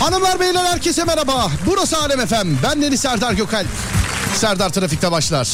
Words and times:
Hanımlar 0.00 0.40
beyler 0.40 0.64
herkese 0.64 1.04
merhaba. 1.04 1.50
Burası 1.66 1.98
Alem 1.98 2.20
Efem. 2.20 2.58
Ben 2.62 2.82
Deniz 2.82 3.00
Serdar 3.00 3.32
Gökalp. 3.32 3.66
Serdar 4.34 4.68
Trafik'te 4.68 5.10
başlar. 5.10 5.48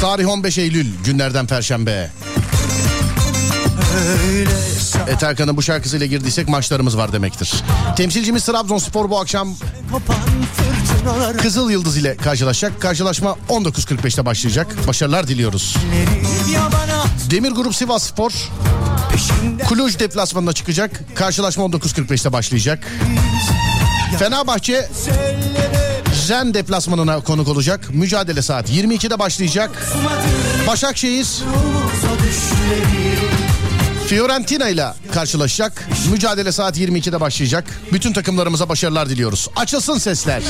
Tarih 0.00 0.28
15 0.28 0.58
Eylül 0.58 0.86
günlerden 1.04 1.46
Perşembe. 1.46 2.23
Et 5.08 5.22
Erkan'ın 5.22 5.56
bu 5.56 5.62
şarkısıyla 5.62 6.06
girdiysek 6.06 6.48
maçlarımız 6.48 6.96
var 6.96 7.12
demektir. 7.12 7.54
Temsilcimiz 7.96 8.44
Trabzonspor 8.44 9.10
bu 9.10 9.20
akşam 9.20 9.56
Kızıl 11.42 11.70
Yıldız 11.70 11.96
ile 11.96 12.16
karşılaşacak. 12.16 12.80
Karşılaşma 12.80 13.36
19.45'te 13.48 14.26
başlayacak. 14.26 14.86
Başarılar 14.86 15.28
diliyoruz. 15.28 15.76
Demir 17.30 17.50
Grup 17.50 17.74
Sivas 17.74 18.02
Spor 18.02 18.32
Kluj 19.68 19.98
deplasmanına 19.98 20.52
çıkacak. 20.52 21.00
Karşılaşma 21.14 21.64
19.45'te 21.64 22.32
başlayacak. 22.32 22.86
Fenerbahçe 24.18 24.88
Zen 26.26 26.54
deplasmanına 26.54 27.20
konuk 27.20 27.48
olacak. 27.48 27.90
Mücadele 27.90 28.42
saat 28.42 28.70
22'de 28.70 29.18
başlayacak. 29.18 29.70
Başakşehir 30.66 31.26
Fiorentina 34.06 34.68
ile 34.68 34.86
karşılaşacak. 35.12 35.88
Mücadele 36.10 36.52
saat 36.52 36.78
22'de 36.78 37.20
başlayacak. 37.20 37.64
Bütün 37.92 38.12
takımlarımıza 38.12 38.68
başarılar 38.68 39.08
diliyoruz. 39.08 39.48
Açılsın 39.56 39.98
sesler. 39.98 40.42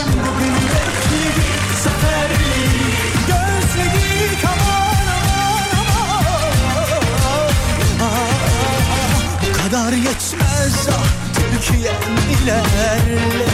kadar 9.75 9.93
yetmez 9.93 10.89
ah 10.91 11.05
Türkiye'm 11.34 12.15
ilerle 12.43 13.47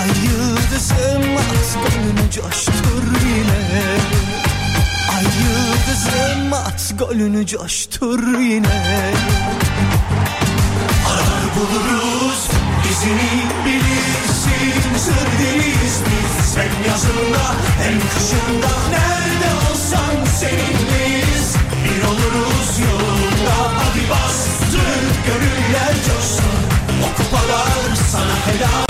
Ay 0.00 0.08
yıldızım 0.24 1.36
at 1.36 1.78
golünü 1.82 2.30
coştur 2.30 3.02
yine 3.26 4.37
Ay 5.18 5.24
yıldızım 5.24 6.52
at 6.52 6.94
golünü 6.98 7.46
coştur 7.46 8.38
yine. 8.38 9.12
Arar 11.10 11.44
buluruz 11.56 12.48
izini 12.90 13.42
bilirsin. 13.64 14.98
Sır 14.98 15.26
deriz 15.38 15.96
biz 16.06 16.56
hem 16.56 16.90
yazında 16.90 17.44
hem 17.82 18.00
kışında. 18.00 18.72
Nerede 18.90 19.70
olsan 19.70 20.24
seninleyiz. 20.40 21.54
Bir 21.84 22.04
oluruz 22.04 22.78
yolunda. 22.78 23.56
Hadi 23.78 24.10
bastır 24.10 25.02
gönüller 25.26 25.94
coşsun. 25.94 26.58
O 27.04 27.16
kupalar 27.16 27.96
sana 28.12 28.46
helal 28.46 28.87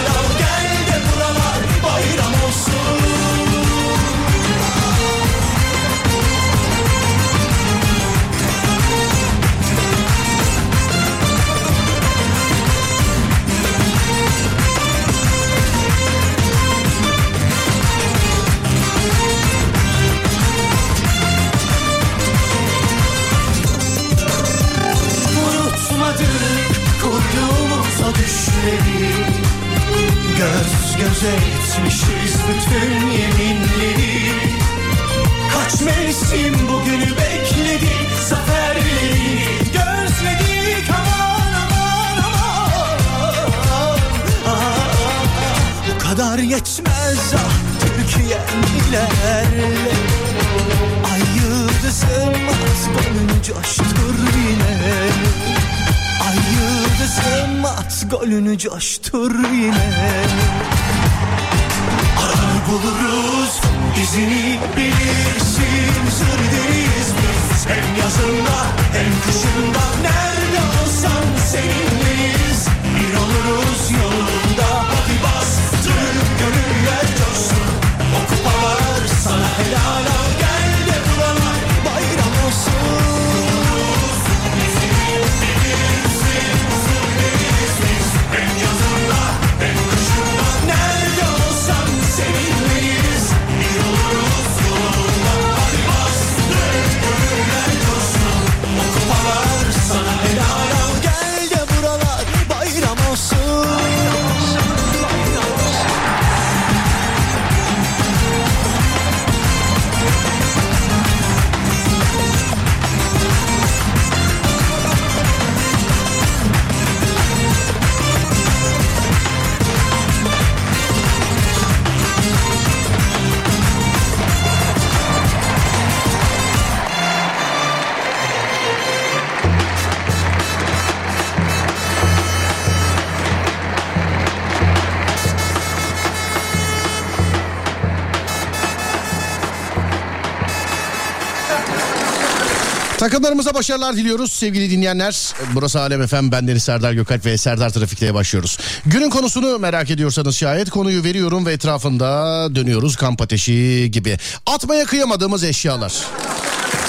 Takımlarımıza 143.09 143.55
başarılar 143.55 143.97
diliyoruz 143.97 144.33
sevgili 144.33 144.71
dinleyenler. 144.71 145.35
Burası 145.55 145.81
Alem 145.81 146.03
Efem, 146.03 146.33
ben 146.33 146.49
Deniz 146.49 146.63
Serdar 146.63 146.93
Gökalp 146.93 147.27
ve 147.27 147.39
Serdar 147.39 147.71
Trafik'te 147.71 148.15
başlıyoruz. 148.15 148.59
Günün 148.87 149.11
konusunu 149.11 149.59
merak 149.59 149.91
ediyorsanız 149.91 150.37
şayet 150.37 150.71
konuyu 150.71 151.05
veriyorum 151.05 151.47
ve 151.47 151.53
etrafında 151.53 152.07
dönüyoruz 152.55 152.97
kamp 152.97 153.23
ateşi 153.23 153.89
gibi. 153.93 154.19
Atmaya 154.47 154.85
kıyamadığımız 154.85 155.45
eşyalar. 155.45 155.93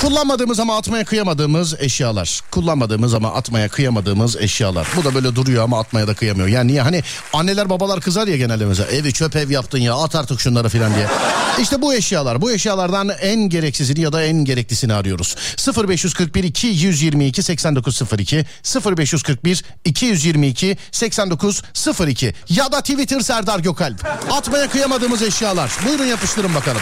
Kullanmadığımız 0.01 0.59
ama 0.59 0.77
atmaya 0.77 1.05
kıyamadığımız 1.05 1.75
eşyalar. 1.79 2.41
Kullanmadığımız 2.51 3.13
ama 3.13 3.33
atmaya 3.33 3.69
kıyamadığımız 3.69 4.35
eşyalar. 4.35 4.87
Bu 4.97 5.03
da 5.03 5.15
böyle 5.15 5.35
duruyor 5.35 5.63
ama 5.63 5.79
atmaya 5.79 6.07
da 6.07 6.13
kıyamıyor. 6.13 6.47
Yani 6.47 6.67
niye? 6.67 6.81
Hani 6.81 7.03
anneler 7.33 7.69
babalar 7.69 8.01
kızar 8.01 8.27
ya 8.27 8.37
genelde 8.37 8.65
mesela. 8.65 8.91
Evi 8.91 9.13
çöp 9.13 9.35
ev 9.35 9.49
yaptın 9.49 9.77
ya 9.77 9.95
at 9.95 10.15
artık 10.15 10.41
şunları 10.41 10.69
filan 10.69 10.95
diye. 10.95 11.07
İşte 11.61 11.81
bu 11.81 11.93
eşyalar. 11.93 12.41
Bu 12.41 12.51
eşyalardan 12.51 13.09
en 13.21 13.49
gereksizini 13.49 14.01
ya 14.01 14.13
da 14.13 14.23
en 14.23 14.45
gereklisini 14.45 14.93
arıyoruz. 14.93 15.35
0541 15.87 16.43
222 16.43 17.43
8902 17.43 18.45
0541 18.85 19.63
222 19.85 20.77
8902 20.91 22.33
ya 22.49 22.71
da 22.71 22.81
Twitter 22.81 23.19
Serdar 23.19 23.59
Gökalp. 23.59 24.05
Atmaya 24.31 24.69
kıyamadığımız 24.69 25.21
eşyalar. 25.21 25.71
Buyurun 25.85 26.05
yapıştırın 26.05 26.55
bakalım. 26.55 26.81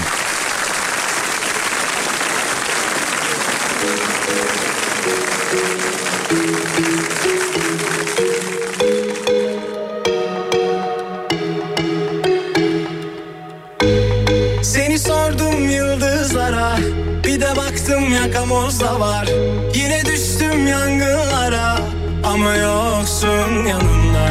Yakamozda 18.38 19.00
var. 19.00 19.28
Yine 19.76 20.06
düştüm 20.06 20.68
yangınlara. 20.68 21.78
Ama 22.24 22.56
yoksun 22.56 23.66
yanımda. 23.66 24.28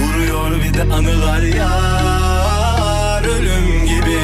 Vuruyor 0.00 0.50
bir 0.50 0.74
de 0.74 0.82
anılar 0.94 1.42
yar 1.42 3.22
Ölüm 3.24 3.86
gibi. 3.86 4.20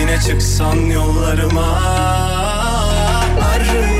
Yine 0.00 0.20
çıksan 0.26 0.76
yollarıma. 0.76 1.78
Arıyorum 3.54 3.98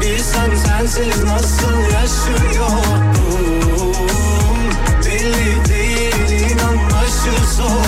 Bilsen 0.00 0.50
sensiz 0.66 1.24
nasıl 1.24 1.80
yaşıyorum 1.80 3.02
Belli 5.04 5.68
değil 5.68 6.50
inan 6.50 6.76
başı 6.90 7.54
soğuk 7.56 7.87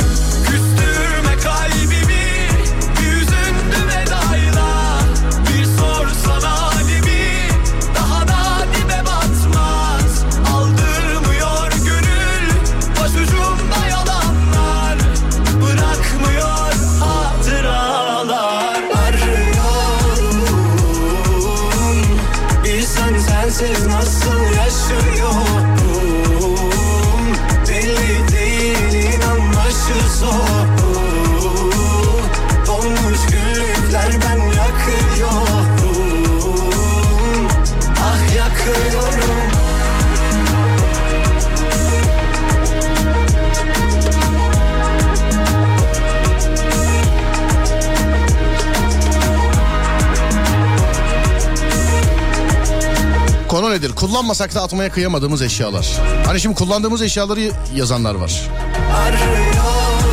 Kullanmasak 54.01 54.55
da 54.55 54.61
atmaya 54.63 54.91
kıyamadığımız 54.91 55.41
eşyalar. 55.41 56.01
Hani 56.25 56.39
şimdi 56.39 56.55
kullandığımız 56.55 57.01
eşyaları 57.01 57.51
yazanlar 57.75 58.15
var. 58.15 58.41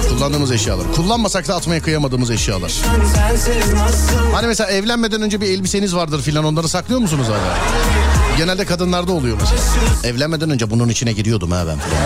Kullandığımız 0.08 0.52
eşyalar. 0.52 0.92
Kullanmasak 0.96 1.48
da 1.48 1.54
atmaya 1.54 1.82
kıyamadığımız 1.82 2.30
eşyalar. 2.30 2.72
Hani 4.34 4.46
mesela 4.46 4.70
evlenmeden 4.70 5.22
önce 5.22 5.40
bir 5.40 5.46
elbiseniz 5.46 5.94
vardır 5.96 6.22
filan 6.22 6.44
onları 6.44 6.68
saklıyor 6.68 7.00
musunuz 7.00 7.26
hala? 7.26 7.58
Genelde 8.36 8.64
kadınlarda 8.64 9.12
oluyor 9.12 9.38
mesela. 9.40 9.60
Evlenmeden 10.04 10.50
önce 10.50 10.70
bunun 10.70 10.88
içine 10.88 11.12
giriyordum 11.12 11.50
ha 11.50 11.64
ben 11.66 11.78
filan. 11.78 12.02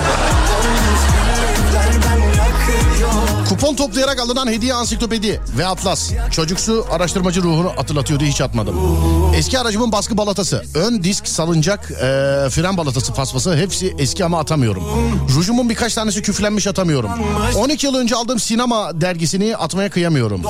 Kupon 3.62 3.76
toplayarak 3.76 4.20
alınan 4.20 4.46
hediye 4.46 4.74
ansiklopedi 4.74 5.40
ve 5.58 5.66
atlas. 5.66 6.12
Çocuksu 6.30 6.86
araştırmacı 6.90 7.42
ruhunu 7.42 7.72
hatırlatıyordu 7.76 8.24
hiç 8.24 8.40
atmadım. 8.40 8.76
Eski 9.36 9.58
aracımın 9.58 9.92
baskı 9.92 10.16
balatası, 10.16 10.64
ön 10.74 11.02
disk 11.02 11.28
salıncak, 11.28 11.90
e, 11.90 11.96
fren 12.50 12.76
balatası 12.76 13.14
paspası 13.14 13.56
hepsi 13.56 13.94
eski 13.98 14.24
ama 14.24 14.38
atamıyorum. 14.40 14.84
Rujumun 15.34 15.70
birkaç 15.70 15.94
tanesi 15.94 16.22
küflenmiş 16.22 16.66
atamıyorum. 16.66 17.10
12 17.56 17.86
yıl 17.86 17.94
önce 17.94 18.16
aldığım 18.16 18.40
sinema 18.40 19.00
dergisini 19.00 19.56
atmaya 19.56 19.90
kıyamıyorum. 19.90 20.42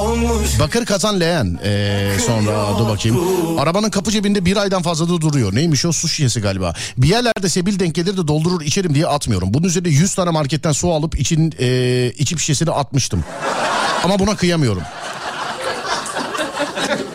Bakır 0.61 0.87
kazan 0.87 1.21
leğen. 1.21 1.59
Ee, 1.65 2.17
sonra 2.27 2.79
dur 2.79 2.89
bakayım. 2.89 3.21
Arabanın 3.59 3.91
kapı 3.91 4.11
cebinde 4.11 4.45
bir 4.45 4.57
aydan 4.57 4.83
fazla 4.83 5.09
da 5.09 5.21
duruyor. 5.21 5.55
Neymiş 5.55 5.85
o 5.85 5.93
su 5.93 6.09
şişesi 6.09 6.41
galiba. 6.41 6.75
Bir 6.99 7.09
yerlerde 7.09 7.49
sebil 7.49 7.79
denk 7.79 7.95
gelir 7.95 8.17
de 8.17 8.29
doldurur 8.29 8.61
içerim 8.61 8.95
diye 8.95 9.07
atmıyorum. 9.07 9.55
Bunun 9.55 9.67
üzerine 9.67 9.89
100 9.89 10.15
tane 10.15 10.31
marketten 10.31 10.73
su 10.73 10.93
alıp 10.93 11.21
için 11.21 11.55
e, 11.59 12.13
içip 12.19 12.39
şişesini 12.39 12.71
atmıştım. 13.03 13.25
Ama 14.05 14.19
buna 14.19 14.37
kıyamıyorum. 14.37 14.83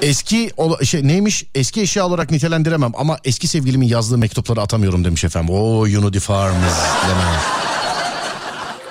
Eski 0.01 0.51
şey 0.84 1.07
neymiş 1.07 1.45
eski 1.56 1.81
eşya 1.81 2.06
olarak 2.06 2.31
nitelendiremem 2.31 2.92
ama 2.98 3.19
eski 3.24 3.48
sevgilimin 3.48 3.88
yazdığı 3.88 4.18
mektupları 4.18 4.62
atamıyorum 4.62 5.04
demiş 5.04 5.24
efendim. 5.24 5.56
Oo 5.56 5.81
Unity 5.81 6.19
Farms 6.19 6.56
deme. 7.07 7.39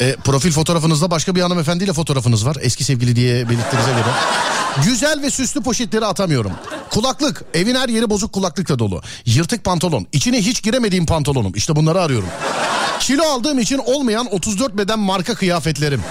E, 0.00 0.16
profil 0.16 0.52
fotoğrafınızda 0.52 1.10
başka 1.10 1.34
bir 1.34 1.40
hanımefendiyle 1.40 1.92
fotoğrafınız 1.92 2.46
var. 2.46 2.56
Eski 2.60 2.84
sevgili 2.84 3.16
diye 3.16 3.48
belirttiğinize 3.48 3.90
göre. 3.90 4.12
Güzel 4.84 5.22
ve 5.22 5.30
süslü 5.30 5.62
poşetleri 5.62 6.06
atamıyorum. 6.06 6.52
Kulaklık. 6.90 7.44
Evin 7.54 7.74
her 7.74 7.88
yeri 7.88 8.10
bozuk 8.10 8.32
kulaklıkla 8.32 8.78
dolu. 8.78 9.02
Yırtık 9.26 9.64
pantolon. 9.64 10.06
İçine 10.12 10.38
hiç 10.38 10.62
giremediğim 10.62 11.06
pantolonum. 11.06 11.52
İşte 11.54 11.76
bunları 11.76 12.00
arıyorum. 12.00 12.28
Kilo 13.00 13.22
aldığım 13.24 13.58
için 13.58 13.78
olmayan 13.78 14.26
34 14.26 14.76
beden 14.76 14.98
marka 14.98 15.34
kıyafetlerim. 15.34 16.02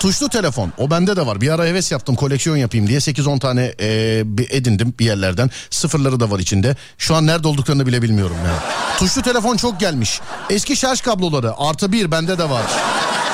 Tuşlu 0.00 0.28
telefon 0.28 0.72
o 0.78 0.90
bende 0.90 1.16
de 1.16 1.26
var. 1.26 1.40
Bir 1.40 1.50
ara 1.50 1.64
heves 1.64 1.92
yaptım 1.92 2.14
koleksiyon 2.14 2.56
yapayım 2.56 2.86
diye 2.86 2.98
8-10 2.98 3.38
tane 3.38 3.74
e, 3.80 4.24
edindim 4.50 4.94
bir 4.98 5.04
yerlerden. 5.04 5.50
Sıfırları 5.70 6.20
da 6.20 6.30
var 6.30 6.38
içinde. 6.38 6.76
Şu 6.98 7.14
an 7.14 7.26
nerede 7.26 7.48
olduklarını 7.48 7.86
bile 7.86 8.02
bilmiyorum 8.02 8.36
ya. 8.46 8.52
Tuşlu 8.98 9.22
telefon 9.22 9.56
çok 9.56 9.80
gelmiş. 9.80 10.20
Eski 10.50 10.76
şarj 10.76 11.00
kabloları 11.00 11.52
artı 11.58 11.92
bir 11.92 12.10
bende 12.10 12.38
de 12.38 12.50
var. 12.50 12.62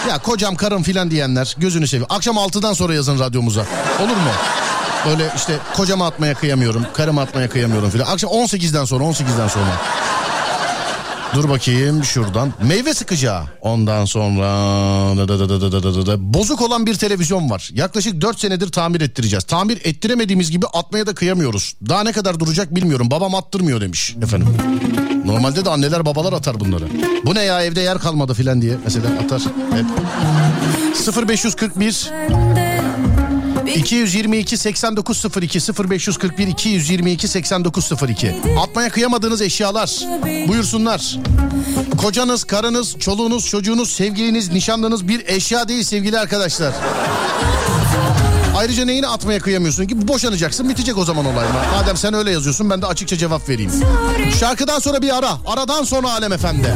Ya 0.09 0.19
kocam 0.19 0.55
karım 0.55 0.83
filan 0.83 1.11
diyenler 1.11 1.55
gözünü 1.59 1.87
seveyim. 1.89 2.07
Akşam 2.11 2.37
6'dan 2.37 2.73
sonra 2.73 2.95
yazın 2.95 3.19
radyomuza. 3.19 3.67
Olur 4.01 4.17
mu? 4.17 4.33
Böyle 5.07 5.31
işte 5.37 5.59
kocama 5.77 6.07
atmaya 6.07 6.35
kıyamıyorum. 6.35 6.87
Karıma 6.95 7.23
atmaya 7.23 7.49
kıyamıyorum 7.51 7.91
filan. 7.91 8.07
Akşam 8.07 8.31
18'den 8.31 8.85
sonra 8.85 9.05
18'den 9.05 9.49
sonra. 9.49 9.81
Dur 11.35 11.49
bakayım 11.49 12.05
şuradan. 12.05 12.53
Meyve 12.63 12.95
sıkacağı. 12.95 13.43
Ondan 13.61 14.05
sonra 14.05 14.47
da 15.17 15.29
da 15.29 15.39
da 15.39 15.49
da 15.61 15.73
da 15.73 15.83
da 15.83 15.95
da 15.95 16.07
da 16.07 16.35
bozuk 16.35 16.63
olan 16.63 16.87
bir 16.87 16.95
televizyon 16.95 17.51
var. 17.51 17.71
Yaklaşık 17.73 18.21
4 18.21 18.41
senedir 18.41 18.73
tamir 18.73 19.01
ettireceğiz. 19.01 19.45
Tamir 19.45 19.81
ettiremediğimiz 19.85 20.51
gibi 20.51 20.67
atmaya 20.67 21.07
da 21.07 21.15
kıyamıyoruz. 21.15 21.75
Daha 21.89 22.03
ne 22.03 22.13
kadar 22.13 22.41
duracak 22.41 22.75
bilmiyorum. 22.75 23.11
Babam 23.11 23.35
attırmıyor 23.35 23.81
demiş 23.81 24.17
efendim. 24.23 24.49
Normalde 25.25 25.65
de 25.65 25.71
anneler 25.71 26.07
babalar 26.07 26.33
atar 26.33 26.61
bunları. 26.61 26.85
Bu 27.25 27.35
ne 27.35 27.43
ya 27.43 27.63
evde 27.65 27.81
yer 27.81 27.99
kalmadı 27.99 28.35
filan 28.35 28.63
diye 28.63 28.77
mesela 28.85 29.07
atar 29.25 29.43
hep. 29.73 29.87
0541 31.29 32.11
222 33.67 34.57
8902 34.57 35.61
0541 35.91 36.47
222 36.47 37.29
8902 37.29 38.35
Atmaya 38.63 38.91
kıyamadığınız 38.91 39.43
eşyalar 39.43 40.01
buyursunlar. 40.49 41.19
Kocanız, 41.99 42.45
karınız, 42.45 42.99
çoluğunuz, 42.99 43.47
çocuğunuz, 43.47 43.93
sevgiliniz, 43.93 44.53
nişanlınız 44.53 45.09
bir 45.09 45.29
eşya 45.29 45.69
değil 45.69 45.83
sevgili 45.83 46.19
arkadaşlar. 46.19 46.75
Ayrıca 48.57 48.85
neyini 48.85 49.07
atmaya 49.07 49.39
kıyamıyorsun 49.41 49.87
ki? 49.87 50.09
Boşanacaksın 50.09 50.69
bitecek 50.69 50.99
o 50.99 51.05
zaman 51.05 51.27
olay. 51.27 51.47
Madem 51.75 51.97
sen 51.97 52.15
öyle 52.15 52.31
yazıyorsun 52.31 52.71
ben 52.71 52.83
de 52.83 52.87
açıkça 52.87 53.17
cevap 53.17 53.49
vereyim. 53.49 53.73
Şarkıdan 54.41 54.79
sonra 54.79 55.03
bir 55.03 55.19
ara. 55.19 55.31
Aradan 55.47 55.85
sonra 55.85 56.13
Alem 56.13 56.33
Efendi. 56.33 56.75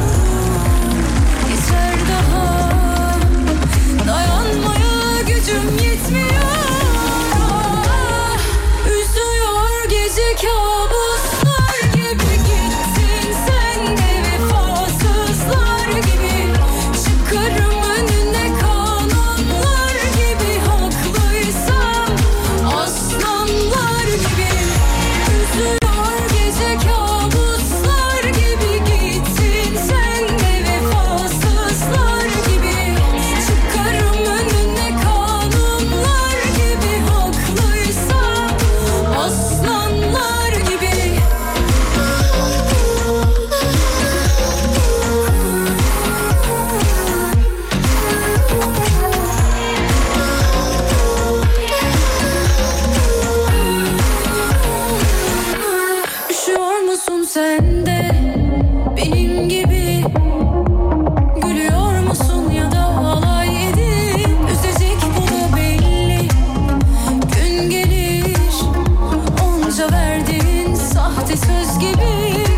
Sahte 71.29 71.47
söz 71.47 71.79
gibi 71.79 72.48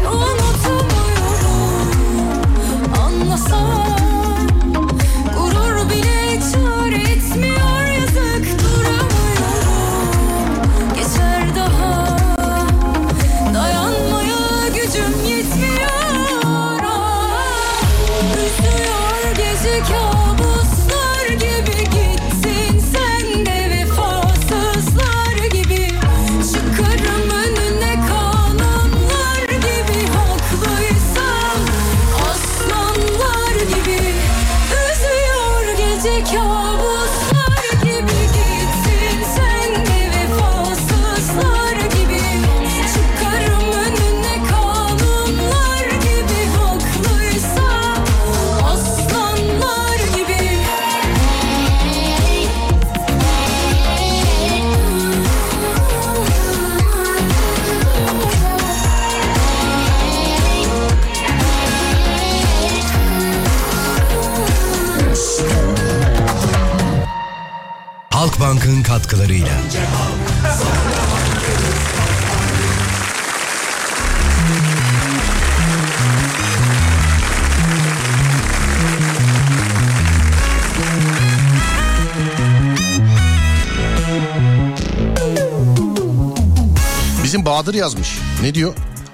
Bahadır 87.72 87.82
yazmış. 87.82 88.18
Ne 88.42 88.56
diyor? 88.56 88.74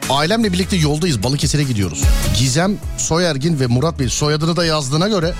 Ailemle 0.09 0.53
birlikte 0.53 0.75
yoldayız 0.75 1.23
Balıkesir'e 1.23 1.63
gidiyoruz. 1.63 2.03
Gizem, 2.37 2.77
Soyergin 2.97 3.59
ve 3.59 3.67
Murat 3.67 3.99
Bey 3.99 4.09
soyadını 4.09 4.55
da 4.55 4.65
yazdığına 4.65 5.07
göre... 5.07 5.33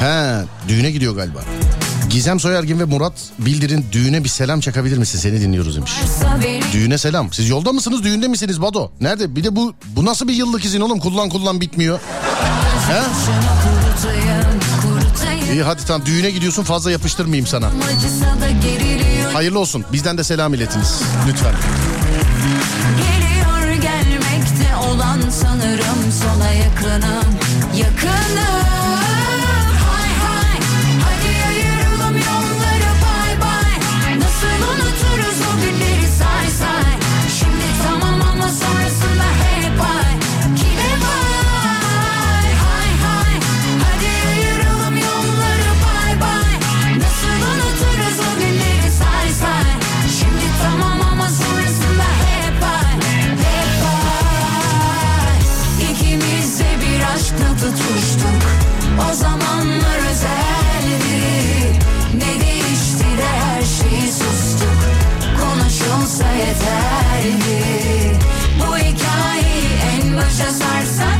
He 0.00 0.44
düğüne 0.68 0.90
gidiyor 0.90 1.16
galiba. 1.16 1.38
Gizem 2.10 2.40
Soyergin 2.40 2.80
ve 2.80 2.84
Murat 2.84 3.12
Bildir'in 3.38 3.86
düğüne 3.92 4.24
bir 4.24 4.28
selam 4.28 4.60
çakabilir 4.60 4.98
misin? 4.98 5.18
Seni 5.18 5.40
dinliyoruz 5.40 5.76
demiş. 5.76 5.92
Düğüne 6.72 6.98
selam. 6.98 7.32
Siz 7.32 7.48
yolda 7.48 7.72
mısınız 7.72 8.02
düğünde 8.04 8.28
misiniz 8.28 8.62
Bado? 8.62 8.90
Nerede? 9.00 9.36
Bir 9.36 9.44
de 9.44 9.56
bu 9.56 9.74
bu 9.86 10.04
nasıl 10.04 10.28
bir 10.28 10.34
yıllık 10.34 10.64
izin 10.64 10.80
oğlum? 10.80 11.00
Kullan 11.00 11.28
kullan 11.28 11.60
bitmiyor. 11.60 12.00
He? 12.88 13.02
İyi 15.52 15.62
hadi 15.62 15.84
tamam 15.86 16.06
düğüne 16.06 16.30
gidiyorsun 16.30 16.62
fazla 16.62 16.90
yapıştırmayayım 16.90 17.46
sana. 17.46 17.70
Hayırlı 19.32 19.58
olsun. 19.58 19.84
Bizden 19.92 20.18
de 20.18 20.24
selam 20.24 20.54
iletiniz. 20.54 21.02
Lütfen. 21.28 21.54
Geliyor 22.96 23.72
gelmekte 23.82 24.76
olan 24.76 25.20
sanırım 25.30 26.12
sona 26.12 26.52
yakınım 26.52 27.38
Yakınım 27.76 28.85
en 70.40 70.48
başa 70.48 71.15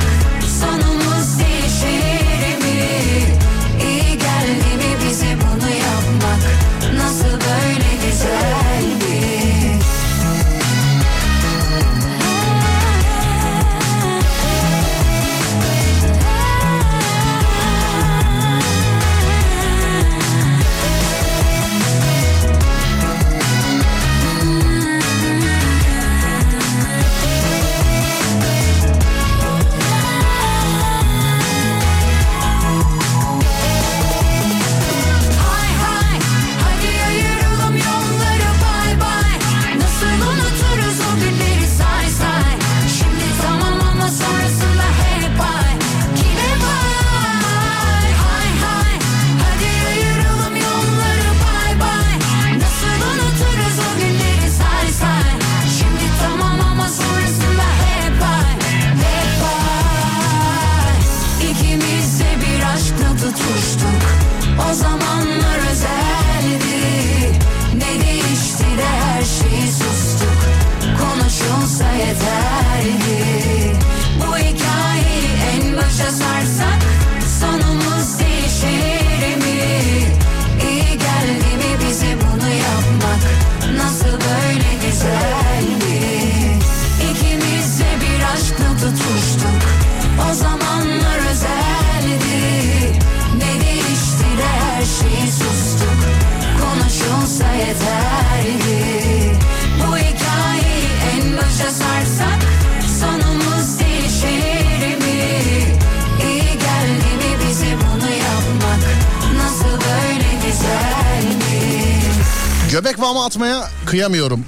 kıyamıyorum. 113.86 114.44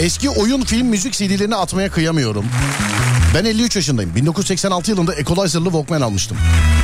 Eski 0.00 0.30
oyun, 0.30 0.60
film, 0.62 0.86
müzik 0.86 1.12
CD'lerini 1.12 1.56
atmaya 1.56 1.90
kıyamıyorum. 1.90 2.44
Ben 3.34 3.44
53 3.44 3.76
yaşındayım. 3.76 4.14
1986 4.14 4.90
yılında 4.90 5.14
Equalizer'lı 5.14 5.64
Walkman 5.64 6.00
almıştım. 6.00 6.36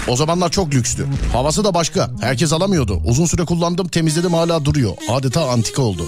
O 0.09 0.17
zamanlar 0.17 0.51
çok 0.51 0.75
lükstü. 0.75 1.07
Havası 1.33 1.65
da 1.65 1.75
başka. 1.75 2.11
Herkes 2.21 2.53
alamıyordu. 2.53 3.03
Uzun 3.07 3.27
süre 3.27 3.45
kullandım, 3.45 3.89
temizledim 3.89 4.35
hala 4.35 4.65
duruyor. 4.65 4.93
Adeta 5.11 5.49
antika 5.49 5.83
oldu. 5.83 6.07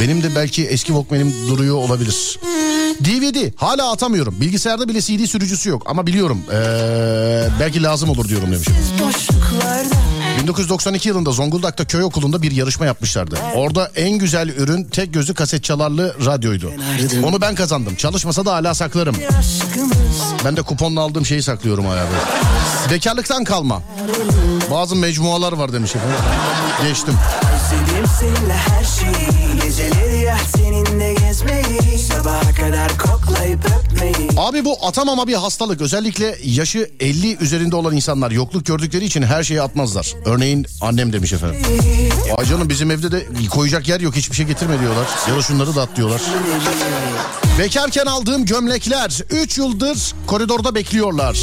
Benim 0.00 0.22
de 0.22 0.36
belki 0.36 0.64
eski 0.66 0.86
Walkman'im 0.86 1.34
duruyor 1.48 1.76
olabilir. 1.76 2.38
DVD 3.00 3.52
hala 3.56 3.92
atamıyorum. 3.92 4.40
Bilgisayarda 4.40 4.88
bile 4.88 5.00
CD 5.00 5.26
sürücüsü 5.26 5.70
yok 5.70 5.82
ama 5.86 6.06
biliyorum. 6.06 6.38
Ee, 6.52 7.48
belki 7.60 7.82
lazım 7.82 8.08
olur 8.10 8.28
diyorum 8.28 8.52
demişim. 8.52 8.74
1992 10.44 11.08
yılında 11.08 11.30
Zonguldak'ta 11.30 11.84
köy 11.84 12.02
okulunda 12.02 12.42
bir 12.42 12.52
yarışma 12.52 12.86
yapmışlardı. 12.86 13.38
Orada 13.54 13.90
en 13.96 14.18
güzel 14.18 14.48
ürün 14.48 14.84
tek 14.84 15.14
gözlü 15.14 15.34
kaset 15.34 15.64
çalarlı 15.64 16.14
radyoydu. 16.24 16.72
Onu 17.24 17.40
ben 17.40 17.54
kazandım. 17.54 17.94
Çalışmasa 17.94 18.46
da 18.46 18.52
hala 18.54 18.74
saklarım. 18.74 19.16
Ben 20.44 20.56
de 20.56 20.62
kuponla 20.62 21.00
aldığım 21.00 21.26
şeyi 21.26 21.42
saklıyorum 21.42 21.86
hala 21.86 21.96
böyle. 21.96 22.94
Bekarlıktan 22.94 23.44
kalma. 23.44 23.82
Bazı 24.70 24.96
mecmualar 24.96 25.52
var 25.52 25.72
demiş 25.72 25.96
efendim. 25.96 26.16
Geçtim. 26.88 27.14
Özledim 27.54 28.06
seninle 28.20 28.54
her 28.54 28.84
şeyi 28.84 29.44
Geceleri 29.62 30.24
yat 30.24 30.46
seninle 30.56 31.14
gezmeyi 31.14 31.98
Sabaha 31.98 32.54
kadar 32.54 32.90
öpmeyi 32.90 33.13
Abi 34.44 34.64
bu 34.64 34.86
atamama 34.86 35.26
bir 35.26 35.34
hastalık. 35.34 35.80
Özellikle 35.80 36.38
yaşı 36.44 36.90
50 37.00 37.36
üzerinde 37.36 37.76
olan 37.76 37.96
insanlar 37.96 38.30
yokluk 38.30 38.66
gördükleri 38.66 39.04
için 39.04 39.22
her 39.22 39.44
şeyi 39.44 39.62
atmazlar. 39.62 40.14
Örneğin 40.24 40.66
annem 40.80 41.12
demiş 41.12 41.32
efendim. 41.32 41.60
Ay 42.36 42.46
canım 42.46 42.68
bizim 42.68 42.90
evde 42.90 43.12
de 43.12 43.26
koyacak 43.50 43.88
yer 43.88 44.00
yok 44.00 44.16
hiçbir 44.16 44.36
şey 44.36 44.46
getirme 44.46 44.80
diyorlar. 44.80 45.06
Ya 45.28 45.36
da 45.36 45.42
şunları 45.42 45.76
da 45.76 45.82
at 45.82 45.96
diyorlar. 45.96 46.22
Bekarken 47.58 48.06
aldığım 48.06 48.44
gömlekler 48.44 49.20
3 49.30 49.58
yıldır 49.58 50.14
koridorda 50.26 50.74
bekliyorlar. 50.74 51.38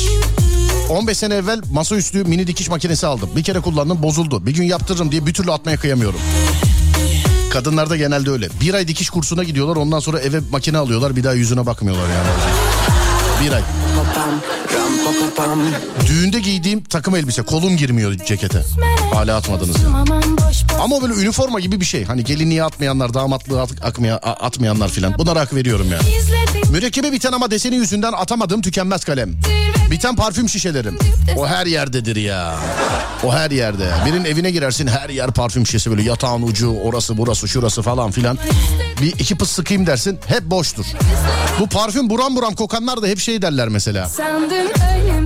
15 0.90 1.18
sene 1.18 1.36
evvel 1.36 1.62
masaüstü 1.72 2.24
mini 2.24 2.48
dikiş 2.48 2.70
makinesi 2.70 3.08
aldım. 3.08 3.30
Bir 3.36 3.44
kere 3.44 3.60
kullandım 3.60 4.04
bozuldu. 4.04 4.46
Bir 4.46 4.54
gün 4.54 4.64
yaptırırım 4.64 5.12
diye 5.12 5.26
bir 5.26 5.34
türlü 5.34 5.52
atmaya 5.52 5.78
kıyamıyorum. 5.78 6.20
Kadınlarda 7.54 7.96
genelde 7.96 8.30
öyle. 8.30 8.50
Bir 8.62 8.74
ay 8.74 8.88
dikiş 8.88 9.10
kursuna 9.10 9.44
gidiyorlar 9.44 9.76
ondan 9.76 10.00
sonra 10.00 10.20
eve 10.20 10.40
makine 10.52 10.78
alıyorlar 10.78 11.16
bir 11.16 11.24
daha 11.24 11.34
yüzüne 11.34 11.66
bakmıyorlar 11.66 12.10
yani. 12.10 12.71
Bir 13.42 13.52
ay. 13.52 13.62
Düğünde 16.08 16.40
giydiğim 16.40 16.84
takım 16.84 17.16
elbise 17.16 17.42
kolum 17.42 17.78
girmiyor 17.78 18.14
cekete. 18.14 18.64
Hala 19.14 19.36
atmadınız. 19.38 19.76
Ama 20.82 21.02
böyle 21.02 21.14
üniforma 21.14 21.60
gibi 21.60 21.80
bir 21.80 21.86
şey. 21.86 22.06
Hani 22.06 22.24
gelinliği 22.24 22.64
atmayanlar, 22.64 23.14
damatlığı 23.14 23.62
at- 23.62 23.86
akmaya, 23.86 24.16
a- 24.18 24.46
atmayanlar 24.46 24.90
filan. 24.90 25.18
Bunlara 25.18 25.40
hak 25.40 25.54
veriyorum 25.56 25.88
yani. 25.92 26.04
İzledim 26.72 26.82
Mürekkebe 26.82 27.12
biten 27.12 27.32
ama 27.32 27.52
deseni 27.52 27.76
yüzünden 27.76 28.14
atamadığım 28.14 28.62
tükenmez 28.62 29.06
kalem. 29.06 29.36
Biten 29.92 30.16
parfüm 30.16 30.50
şişelerim. 30.50 30.98
O 31.38 31.48
her 31.48 31.66
yerdedir 31.66 32.16
ya. 32.16 32.56
O 33.24 33.34
her 33.34 33.52
yerde. 33.52 33.92
Birinin 34.06 34.26
evine 34.26 34.52
girersin 34.52 34.88
her 34.88 35.10
yer 35.10 35.32
parfüm 35.32 35.66
şişesi 35.66 35.90
böyle 35.90 36.04
yatağın 36.04 36.42
ucu 36.42 36.78
orası 36.84 37.18
burası 37.18 37.48
şurası 37.48 37.82
falan 37.82 38.12
filan. 38.12 38.38
Bir 39.02 39.12
iki 39.20 39.38
pıs 39.38 39.52
sıkayım 39.52 39.86
dersin 39.86 40.20
hep 40.28 40.44
boştur. 40.44 40.86
Bu 41.60 41.68
parfüm 41.68 42.10
buram 42.10 42.36
buram 42.36 42.56
kokanlar 42.56 43.02
da 43.02 43.08
hep 43.08 43.20
şey 43.20 43.42
derler 43.42 43.70
mesela. 43.70 44.10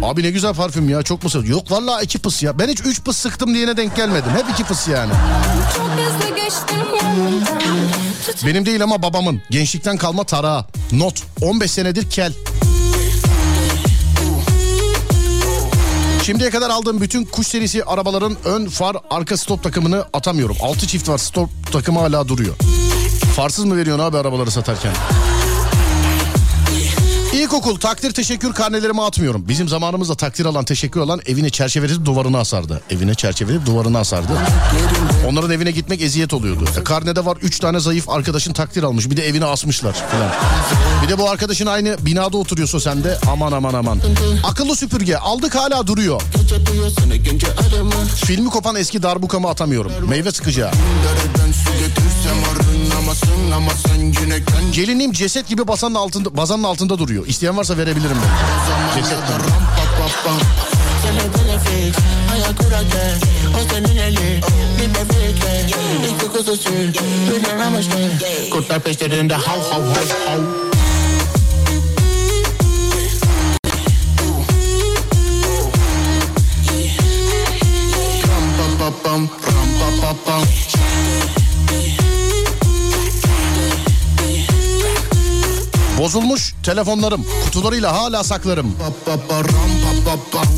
Abi 0.04 0.24
ne 0.24 0.32
güzel 0.32 0.54
parfüm 0.54 0.90
ya 0.90 1.04
çok 1.04 1.24
mu 1.24 1.30
sık? 1.30 1.48
Yok 1.48 1.72
vallahi 1.72 2.04
iki 2.04 2.20
pıs 2.20 2.44
ya. 2.44 2.60
Ben 2.60 2.68
hiç 2.68 2.80
üç 2.86 3.02
pıs 3.04 3.18
sıktım 3.18 3.54
diyene 3.54 3.78
denk 3.78 3.96
gelmedim. 3.96 4.32
Hep 4.36 4.46
iki 4.50 4.64
pıs 4.64 4.88
yani. 4.88 5.12
Çok 5.78 5.90
hızlı 5.90 6.36
geçtim 6.36 6.96
yanından 6.96 7.60
Tut 7.60 8.05
Benim 8.46 8.66
değil 8.66 8.84
ama 8.84 9.02
babamın. 9.02 9.42
Gençlikten 9.50 9.98
kalma 9.98 10.24
tarağı. 10.24 10.66
Not. 10.92 11.24
15 11.42 11.72
senedir 11.72 12.10
kel. 12.10 12.34
Şimdiye 16.24 16.50
kadar 16.50 16.70
aldığım 16.70 17.02
bütün 17.02 17.26
kuş 17.26 17.48
serisi 17.48 17.84
arabaların 17.84 18.38
ön 18.46 18.66
far 18.68 18.96
arka 19.10 19.38
stop 19.38 19.64
takımını 19.64 20.06
atamıyorum. 20.14 20.56
6 20.62 20.88
çift 20.88 21.10
var 21.10 21.18
stop 21.18 21.50
takımı 21.72 22.00
hala 22.00 22.28
duruyor. 22.28 22.56
Farsız 23.36 23.66
mı 23.66 23.78
veriyorsun 23.78 24.04
abi 24.04 24.18
arabaları 24.18 24.52
satarken? 24.52 24.94
İlkokul 27.46 27.76
takdir 27.80 28.12
teşekkür 28.12 28.54
karnelerimi 28.54 29.02
atmıyorum. 29.02 29.46
Bizim 29.48 29.68
zamanımızda 29.68 30.16
takdir 30.16 30.46
alan 30.46 30.66
teşekkür 30.66 31.00
alan 31.00 31.22
evine 31.26 31.50
çerçeveleri 31.50 32.06
duvarına 32.06 32.40
asardı. 32.40 32.82
Evine 32.90 33.16
çerçeveleri 33.16 33.66
duvarına 33.66 34.00
asardı. 34.00 34.34
Onların 35.28 35.52
evine 35.52 35.72
gitmek 35.72 36.02
eziyet 36.02 36.34
oluyordu. 36.34 36.66
E, 36.82 36.84
karnede 36.84 37.26
var 37.26 37.38
3 37.42 37.60
tane 37.60 37.80
zayıf 37.80 38.10
arkadaşın 38.10 38.54
takdir 38.54 38.84
almış. 38.84 39.10
Bir 39.10 39.18
de 39.18 39.28
evine 39.28 39.46
asmışlar 39.46 39.94
falan. 39.94 40.32
Bir 41.04 41.10
de 41.10 41.18
bu 41.18 41.30
arkadaşın 41.30 41.66
aynı 41.66 41.98
binada 42.06 42.38
oturuyorsa 42.38 42.80
sen 42.80 43.04
de 43.04 43.18
aman 43.32 43.52
aman 43.52 43.74
aman. 43.74 44.00
Akıllı 44.44 44.76
süpürge 44.76 45.18
aldık 45.18 45.56
hala 45.56 45.88
duruyor. 45.88 46.22
Filmi 48.26 48.50
kopan 48.50 48.76
eski 48.76 49.04
darbukamı 49.04 49.50
atamıyorum. 49.50 49.92
Meyve 50.10 50.32
sıkacağı. 50.32 50.72
Gelinliğim 54.72 55.12
ceset 55.12 55.48
gibi 55.48 55.68
basanın 55.68 55.96
altında, 55.96 56.38
bazanın 56.38 56.64
altında 56.64 57.00
duruyor. 57.00 57.28
İsteyen 57.28 57.58
varsa 57.58 57.78
verebilirim 57.78 58.18
ben. 58.24 59.02
Ceset. 59.02 59.18
Kurtlar. 59.18 59.42
Bozulmuş 86.00 86.54
telefonlarım. 86.64 87.26
Kutularıyla 87.46 87.94
hala 87.94 88.24
saklarım. 88.24 88.76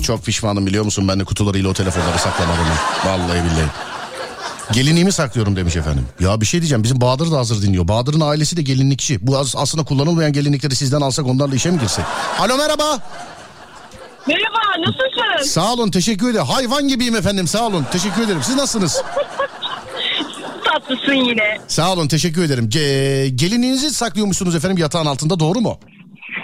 Çok 0.03 0.25
pişmanım 0.25 0.65
biliyor 0.65 0.85
musun 0.85 1.07
ben 1.07 1.19
de 1.19 1.23
kutularıyla 1.23 1.69
o 1.69 1.73
telefonları 1.73 2.19
saklamadığımı. 2.19 2.75
Vallahi 3.05 3.43
billahi. 3.43 3.67
Gelinliğimi 4.71 5.11
saklıyorum 5.11 5.55
demiş 5.55 5.75
efendim. 5.75 6.05
Ya 6.19 6.41
bir 6.41 6.45
şey 6.45 6.61
diyeceğim 6.61 6.83
bizim 6.83 7.01
Bahadır 7.01 7.31
da 7.31 7.37
hazır 7.37 7.61
dinliyor. 7.61 7.87
Bahadır'ın 7.87 8.19
ailesi 8.19 8.57
de 8.57 8.61
gelinlikçi. 8.61 9.27
Bu 9.27 9.37
aslında 9.37 9.83
kullanılmayan 9.85 10.33
gelinlikleri 10.33 10.75
sizden 10.75 11.01
alsak 11.01 11.25
onlarla 11.25 11.55
işe 11.55 11.71
mi 11.71 11.79
girsek? 11.79 12.05
Alo 12.39 12.57
merhaba. 12.57 12.99
Merhaba, 14.27 14.59
nasılsın? 14.79 15.49
Sağ 15.53 15.73
olun 15.73 15.91
teşekkür 15.91 16.31
ederim. 16.31 16.45
Hayvan 16.45 16.87
gibiyim 16.87 17.15
efendim 17.15 17.47
sağ 17.47 17.65
olun 17.67 17.85
teşekkür 17.91 18.21
ederim. 18.21 18.41
Siz 18.43 18.55
nasılsınız? 18.55 19.01
Tatlısın 20.73 21.13
yine. 21.13 21.57
Sağ 21.67 21.93
olun 21.93 22.07
teşekkür 22.07 22.43
ederim. 22.43 22.65
Ge- 22.69 23.27
gelinliğinizi 23.35 23.89
saklıyormuşsunuz 23.91 24.55
efendim 24.55 24.77
yatağın 24.77 25.05
altında 25.05 25.39
doğru 25.39 25.59
mu? 25.61 25.79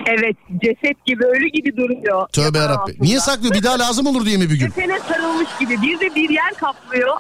Evet, 0.07 0.35
ceset 0.63 1.05
gibi, 1.05 1.25
ölü 1.25 1.47
gibi 1.47 1.77
duruyor. 1.77 2.27
Tövbe 2.29 2.45
Yatağın 2.45 2.61
yarabbim. 2.63 2.81
altında. 2.81 3.03
Niye 3.03 3.19
saklıyor 3.19 3.53
bir 3.53 3.63
daha 3.63 3.79
lazım 3.79 4.07
olur 4.07 4.25
diye 4.25 4.37
mi 4.37 4.49
bir 4.49 4.59
gün? 4.59 4.67
Kefene 4.69 4.99
sarılmış 4.99 5.49
gibi. 5.59 5.81
Bir 5.81 5.99
de 5.99 6.15
bir 6.15 6.29
yer 6.29 6.53
kaplıyor. 6.57 7.15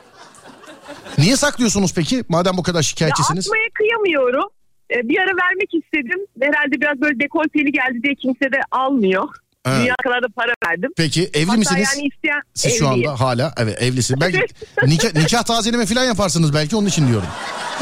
Niye 1.17 1.35
saklıyorsunuz 1.37 1.93
peki 1.93 2.23
madem 2.29 2.57
bu 2.57 2.63
kadar 2.63 2.79
Ya 2.79 2.83
şikayetçisiniz? 2.83 3.47
atmaya 3.47 3.67
kıyamıyorum. 3.73 4.49
Ee, 4.91 5.09
bir 5.09 5.17
ara 5.19 5.31
vermek 5.43 5.73
istedim. 5.73 6.25
Herhalde 6.41 6.81
biraz 6.81 7.01
böyle 7.01 7.19
dekolteli 7.19 7.71
geldi 7.71 8.03
diye 8.03 8.15
kimse 8.15 8.45
de 8.51 8.59
almıyor. 8.71 9.27
Evet. 9.65 9.77
Dünya 9.81 9.95
kadar 10.03 10.23
da 10.23 10.27
para 10.35 10.51
verdim. 10.69 10.89
Peki 10.97 11.29
evli 11.33 11.45
Hatta 11.45 11.57
misiniz? 11.59 11.89
yani 11.95 12.07
isteyen 12.07 12.41
Siz 12.53 12.77
şu 12.79 12.85
evliyim. 12.85 13.09
anda 13.09 13.19
hala 13.19 13.53
evet 13.57 13.81
evlisin. 13.81 14.21
Belki 14.21 14.37
nikah, 14.85 15.13
nikah 15.15 15.43
tazeleme 15.43 15.85
falan 15.85 16.03
yaparsınız 16.03 16.53
belki 16.53 16.75
onun 16.75 16.87
için 16.87 17.07
diyorum. 17.07 17.27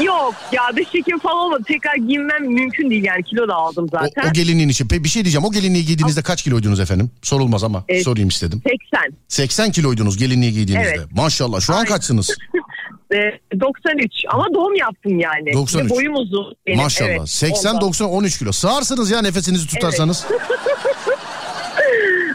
Yok 0.04 0.34
ya 0.52 0.62
dış 0.76 0.90
çekim 0.92 1.18
falan 1.18 1.36
olmadı. 1.36 1.62
Tekrar 1.68 1.94
giyinmem 1.94 2.42
mümkün 2.52 2.90
değil 2.90 3.04
yani. 3.04 3.22
Kilo 3.22 3.48
da 3.48 3.54
aldım 3.54 3.84
O, 3.92 3.98
zaten. 3.98 4.30
o 4.30 4.32
gelinliğin 4.32 4.68
için. 4.68 4.88
Peki 4.88 5.04
bir 5.04 5.08
şey 5.08 5.24
diyeceğim. 5.24 5.44
O 5.44 5.52
gelinliği 5.52 5.86
giydiğinizde 5.86 6.22
kaç 6.22 6.42
kiloydunuz 6.42 6.80
efendim? 6.80 7.10
Sorulmaz 7.22 7.64
ama 7.64 7.84
Evet. 7.88 8.04
sorayım 8.04 8.28
istedim. 8.28 8.62
80. 8.92 9.16
80 9.28 9.70
kiloydunuz 9.72 10.16
gelinliği 10.18 10.52
giydiğinizde. 10.52 10.94
Evet. 10.96 11.06
Maşallah. 11.12 11.60
Şu 11.60 11.72
an 11.72 11.76
Aynen. 11.78 11.88
kaçsınız? 11.88 12.30
Ee, 13.14 13.18
93 13.60 14.12
ama 14.32 14.46
doğum 14.54 14.74
yaptım 14.74 15.18
yani. 15.20 15.52
93. 15.54 15.84
Ve 15.86 15.90
boyum 15.90 16.14
uzun. 16.14 16.54
benim, 16.66 16.78
Maşallah. 16.78 17.08
evet, 17.10 17.28
80 17.28 17.70
ondan. 17.70 17.80
90 17.80 18.08
13 18.08 18.38
kilo. 18.38 18.52
Sığarsınız 18.52 19.10
ya 19.10 19.22
nefesinizi 19.22 19.66
tutarsanız. 19.66 20.26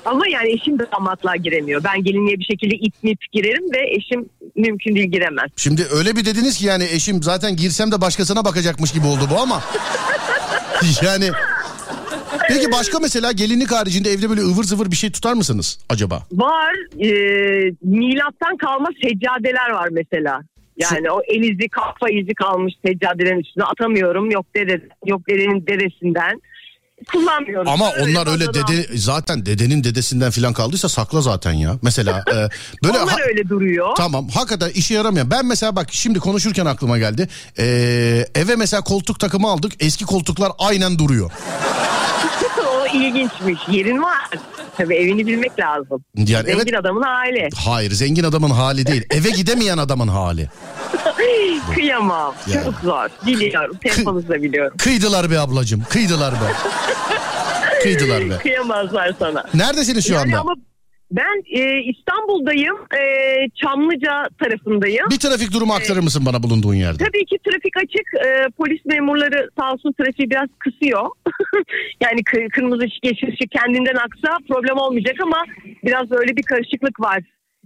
Ama 0.08 0.28
yani 0.28 0.50
eşim 0.52 0.80
damatlığa 0.80 1.36
giremiyor. 1.36 1.84
Ben 1.84 2.04
gelinliğe 2.04 2.40
bir 2.40 2.46
şekilde 2.46 2.76
ip 2.76 2.94
mip 3.04 3.20
girerim 3.32 3.74
ve 3.74 3.96
eşim 3.98 4.30
mümkün 4.56 4.96
değil 4.96 5.12
giremez. 5.12 5.52
Şimdi 5.56 5.82
öyle 5.92 6.16
bir 6.16 6.26
dediniz 6.26 6.58
ki 6.58 6.66
yani 6.66 6.84
eşim 6.84 7.24
zaten 7.24 7.56
girsem 7.56 7.92
de 7.92 8.02
başkasına 8.02 8.46
bakacakmış 8.46 8.92
gibi 8.92 9.08
oldu 9.08 9.22
bu 9.32 9.40
ama. 9.40 9.62
yani 11.04 11.30
Peki 12.48 12.72
başka 12.72 13.00
mesela 13.00 13.32
gelinlik 13.32 13.72
haricinde 13.72 14.10
evde 14.10 14.30
böyle 14.30 14.42
ıvır 14.42 14.64
zıvır 14.64 14.92
bir 14.92 14.96
şey 14.96 15.12
tutar 15.12 15.34
mısınız 15.34 15.80
acaba? 15.90 16.24
Var 16.32 16.74
e, 17.00 17.10
milattan 17.82 18.58
kalma 18.58 18.90
seccadeler 19.04 19.70
var 19.70 19.90
mesela. 19.92 20.42
Yani 20.78 21.12
o 21.12 21.22
el 21.28 21.44
izi 21.44 21.70
kafa 21.70 22.10
izi 22.10 22.34
kalmış 22.34 22.74
seccadelerin 22.86 23.40
üstüne 23.40 23.64
atamıyorum. 23.64 24.32
Yok 24.32 24.46
dede, 24.56 24.82
yok 25.06 25.30
dedenin 25.30 25.68
dedesinden. 25.68 26.42
Kullanmıyorum. 27.12 27.68
Ama 27.68 27.90
onlar 28.04 28.32
öyle 28.32 28.54
dede 28.54 28.98
zaten 28.98 29.46
dedenin 29.46 29.84
dedesinden 29.84 30.32
filan 30.32 30.54
kaldıysa 30.54 30.90
sakla 30.90 31.22
zaten 31.22 31.52
ya. 31.52 31.76
Mesela 31.82 32.24
e, 32.32 32.36
böyle 32.84 33.00
Onlar 33.00 33.10
ha- 33.14 33.26
öyle 33.28 33.50
duruyor. 33.50 33.96
Tamam 33.98 34.30
hakikaten 34.30 34.70
işe 34.70 34.94
yaramayan. 34.94 35.32
Ben 35.32 35.46
mesela 35.46 35.76
bak 35.76 35.88
şimdi 35.92 36.20
konuşurken 36.20 36.66
aklıma 36.66 36.98
geldi. 36.98 37.28
Ee, 37.60 38.26
eve 38.36 38.56
mesela 38.56 38.82
koltuk 38.82 39.20
takımı 39.20 39.48
aldık. 39.48 39.72
Eski 39.80 40.06
koltuklar 40.06 40.52
aynen 40.60 41.00
duruyor. 41.00 41.32
o 42.68 42.86
ilginçmiş. 42.98 43.60
Yerin 43.72 44.02
var. 44.04 44.30
Tabii 44.78 44.96
evini 44.96 45.28
bilmek 45.28 45.60
lazım. 45.60 46.04
Yani 46.16 46.28
Zengin 46.46 46.50
evet 46.50 46.76
adamın 46.80 47.02
aile. 47.02 47.50
hayır 47.66 47.92
zengin 47.92 48.24
adamın 48.24 48.50
hali 48.50 48.86
değil. 48.86 49.04
Eve 49.12 49.30
gidemeyen 49.30 49.78
adamın 49.78 50.08
hali. 50.08 50.50
Kıyamam. 51.76 52.36
Yani. 52.54 52.64
Çok 52.66 52.74
zor. 52.84 53.10
Biliyorum. 53.26 53.78
Temponuzda 53.84 54.44
biliyorum. 54.44 54.78
Kıydılar 54.78 55.32
be 55.32 55.40
ablacığım 55.40 55.84
kıydılar 55.90 56.34
be. 56.34 56.54
Kıydılar 57.84 58.30
be. 58.30 58.38
Kıyamazlar 58.42 59.12
sana. 59.20 59.44
Neredesiniz 59.54 60.08
şu 60.08 60.14
Yani 60.14 60.24
anda? 60.26 60.40
ama 60.42 60.54
ben 61.12 61.44
e, 61.62 61.82
İstanbul'dayım. 61.92 62.76
E, 62.76 63.02
Çamlıca 63.64 64.24
tarafındayım. 64.44 65.06
Bir 65.10 65.20
trafik 65.20 65.54
durumu 65.54 65.74
aktarır 65.74 66.00
mısın 66.00 66.24
bana 66.26 66.44
bulunduğun 66.44 66.74
yerde? 66.74 67.04
Tabii 67.04 67.26
ki 67.26 67.38
trafik 67.50 67.78
açık. 67.78 68.08
E, 68.28 68.48
polis 68.58 68.86
memurları 68.86 69.50
sağ 69.60 69.72
olsun 69.74 69.94
trafiği 70.02 70.30
biraz 70.30 70.48
kısıyor. 70.60 71.08
yani 72.04 72.20
kı- 72.22 72.50
kırmızı 72.50 72.84
ışık 72.84 73.06
yeşil 73.06 73.28
ışık 73.28 73.52
kendinden 73.52 73.96
aksa 73.96 74.38
problem 74.50 74.78
olmayacak 74.78 75.16
ama 75.24 75.44
biraz 75.84 76.12
öyle 76.12 76.36
bir 76.38 76.44
karışıklık 76.44 77.00
var. 77.00 77.20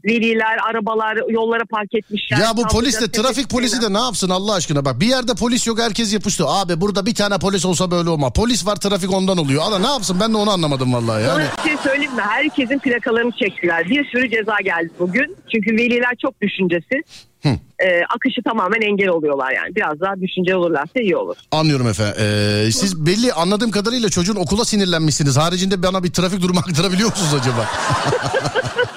Veliler, 0.06 0.58
arabalar 0.70 1.18
yollara 1.30 1.66
park 1.66 1.96
etmişler. 1.96 2.38
Ya 2.38 2.58
bu 2.58 2.64
polis 2.68 3.02
de 3.02 3.12
trafik 3.12 3.50
polisi 3.50 3.82
de 3.82 3.94
ne 3.94 4.00
yapsın 4.00 4.30
Allah 4.30 4.54
aşkına 4.54 4.86
bak 4.86 5.00
bir 5.00 5.08
yerde 5.08 5.36
polis 5.36 5.68
yok 5.68 5.80
herkes 5.80 6.14
yapıştı. 6.14 6.46
Abi 6.48 6.82
burada 6.82 7.06
bir 7.06 7.16
tane 7.16 7.38
polis 7.38 7.66
olsa 7.66 7.92
böyle 7.92 8.10
olma. 8.10 8.34
Polis 8.34 8.66
var 8.66 8.76
trafik 8.76 9.14
ondan 9.14 9.38
oluyor. 9.38 9.64
Ana 9.66 9.80
ne 9.80 9.88
yapsın 9.88 10.18
ben 10.20 10.34
de 10.34 10.38
onu 10.38 10.52
anlamadım 10.52 10.94
vallahi 10.94 11.24
yani. 11.24 11.44
Sana 11.46 11.66
bir 11.66 11.70
şey 11.70 11.78
söyleyeyim 11.78 12.16
mi? 12.16 12.22
Herkesin 12.22 12.80
plakalarını 12.80 13.32
çektiler. 13.32 13.90
Bir 13.90 14.06
sürü 14.06 14.30
ceza 14.30 14.56
geldi 14.64 14.90
bugün. 15.00 15.36
Çünkü 15.52 15.72
veliler 15.72 16.16
çok 16.22 16.42
düşüncesiz. 16.42 17.28
Ee, 17.46 18.02
akışı 18.16 18.44
tamamen 18.44 18.82
engel 18.82 19.08
oluyorlar 19.08 19.52
yani. 19.52 19.76
Biraz 19.76 20.00
daha 20.00 20.16
düşünceli 20.22 20.56
olurlarsa 20.56 21.00
iyi 21.00 21.18
olur. 21.18 21.36
Anlıyorum 21.52 21.88
efendim. 21.88 22.16
Ee, 22.20 22.72
siz 22.72 23.06
belli 23.06 23.34
anladığım 23.34 23.72
kadarıyla 23.72 24.10
çocuğun 24.10 24.36
okula 24.36 24.66
sinirlenmişsiniz. 24.66 25.38
Haricinde 25.38 25.84
bana 25.84 26.04
bir 26.04 26.12
trafik 26.12 26.42
durumu 26.42 26.60
aktarabiliyor 26.70 27.10
musunuz 27.10 27.34
acaba? 27.42 27.70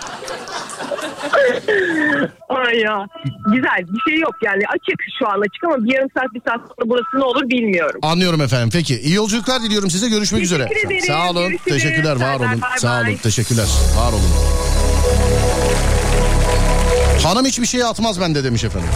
Ay 2.49 2.79
ya. 2.79 3.07
Güzel 3.47 3.79
bir 3.89 4.11
şey 4.11 4.21
yok 4.21 4.35
yani. 4.43 4.63
Açık 4.69 5.01
şu 5.19 5.29
an 5.29 5.41
açık 5.41 5.65
ama 5.65 5.85
bir 5.85 5.95
yarım 5.95 6.09
saat 6.19 6.35
bir 6.35 6.41
saat 6.49 6.61
sonra 6.61 6.85
burası 6.87 7.19
ne 7.19 7.25
olur 7.25 7.49
bilmiyorum. 7.49 8.01
Anlıyorum 8.03 8.41
efendim. 8.41 8.71
Peki 8.73 9.01
iyi 9.01 9.15
yolculuklar 9.15 9.63
diliyorum 9.63 9.91
size. 9.91 10.09
Görüşmek 10.09 10.43
üzere. 10.43 10.67
Teşekkür 10.67 10.87
ederim. 10.87 11.05
Sağ 11.07 11.31
olun. 11.31 11.49
Görüşürüz. 11.49 11.83
Teşekkürler. 11.83 12.17
Var 12.17 12.37
olun. 12.37 12.63
bay 12.63 12.79
Sağ 12.79 13.01
olun. 13.01 13.17
Teşekkürler. 13.23 13.67
Var 13.99 14.13
olun. 14.13 14.31
Hanım 17.25 17.45
hiçbir 17.47 17.67
şey 17.67 17.83
atmaz 17.85 18.21
bende 18.21 18.45
demiş 18.45 18.65
efendim. 18.65 18.89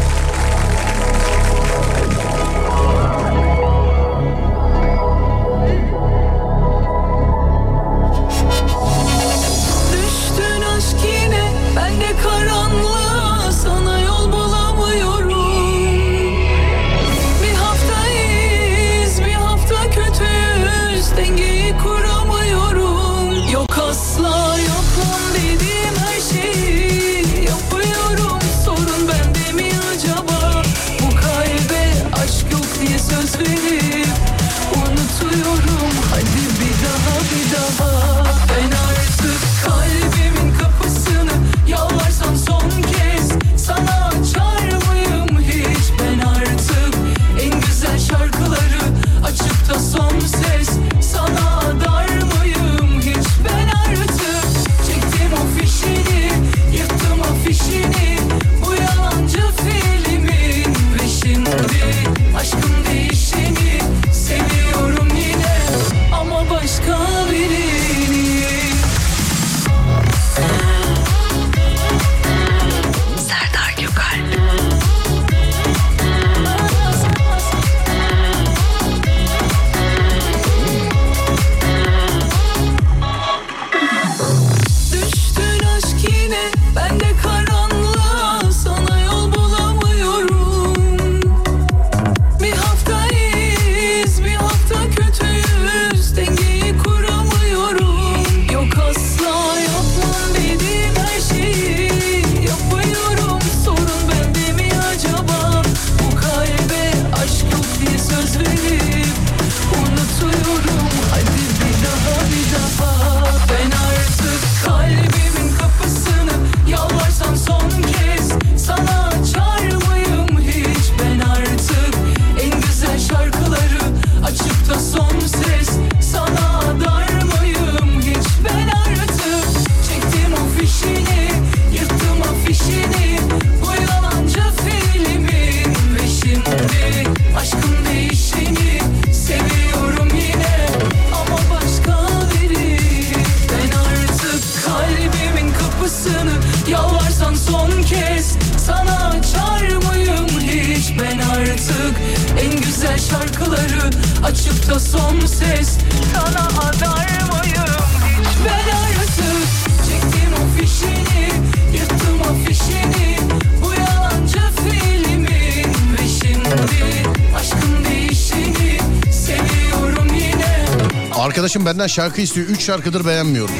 Arkadaşım 171.49 171.67
benden 171.67 171.87
şarkı 171.87 172.21
istiyor. 172.21 172.47
Üç 172.47 172.63
şarkıdır 172.65 173.07
beğenmiyorum. 173.07 173.55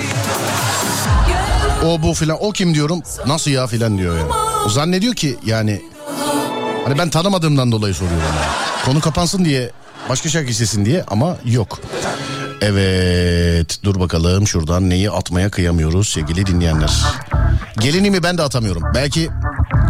O 1.87 2.03
bu 2.03 2.15
filan. 2.15 2.37
O 2.41 2.53
kim 2.53 2.75
diyorum. 2.75 3.03
Nasıl 3.27 3.51
ya 3.51 3.67
filan 3.67 3.99
diyor 3.99 4.19
ya. 4.19 4.25
O 4.67 4.69
zannediyor 4.69 5.15
ki 5.15 5.37
yani 5.47 5.83
hani 6.85 6.99
ben 6.99 7.11
tanımadığımdan 7.11 7.73
dolayı 7.73 7.95
soruyorum. 7.95 8.23
Yani. 8.37 8.47
Konu 8.85 9.01
kapansın 9.01 9.45
diye 9.45 9.71
başka 10.09 10.29
şarkı 10.29 10.51
istesin 10.51 10.85
diye 10.85 11.05
ama 11.09 11.37
yok. 11.45 11.81
Evet 12.61 13.79
dur 13.85 14.01
bakalım 14.01 14.47
şuradan 14.47 14.91
neyi 14.91 15.11
atmaya 15.11 15.51
kıyamıyoruz 15.51 16.09
sevgili 16.09 16.47
dinleyenler. 16.47 17.03
Gelinimi 17.81 18.23
ben 18.23 18.39
de 18.39 18.43
atamıyorum. 18.43 18.83
Belki 18.95 19.31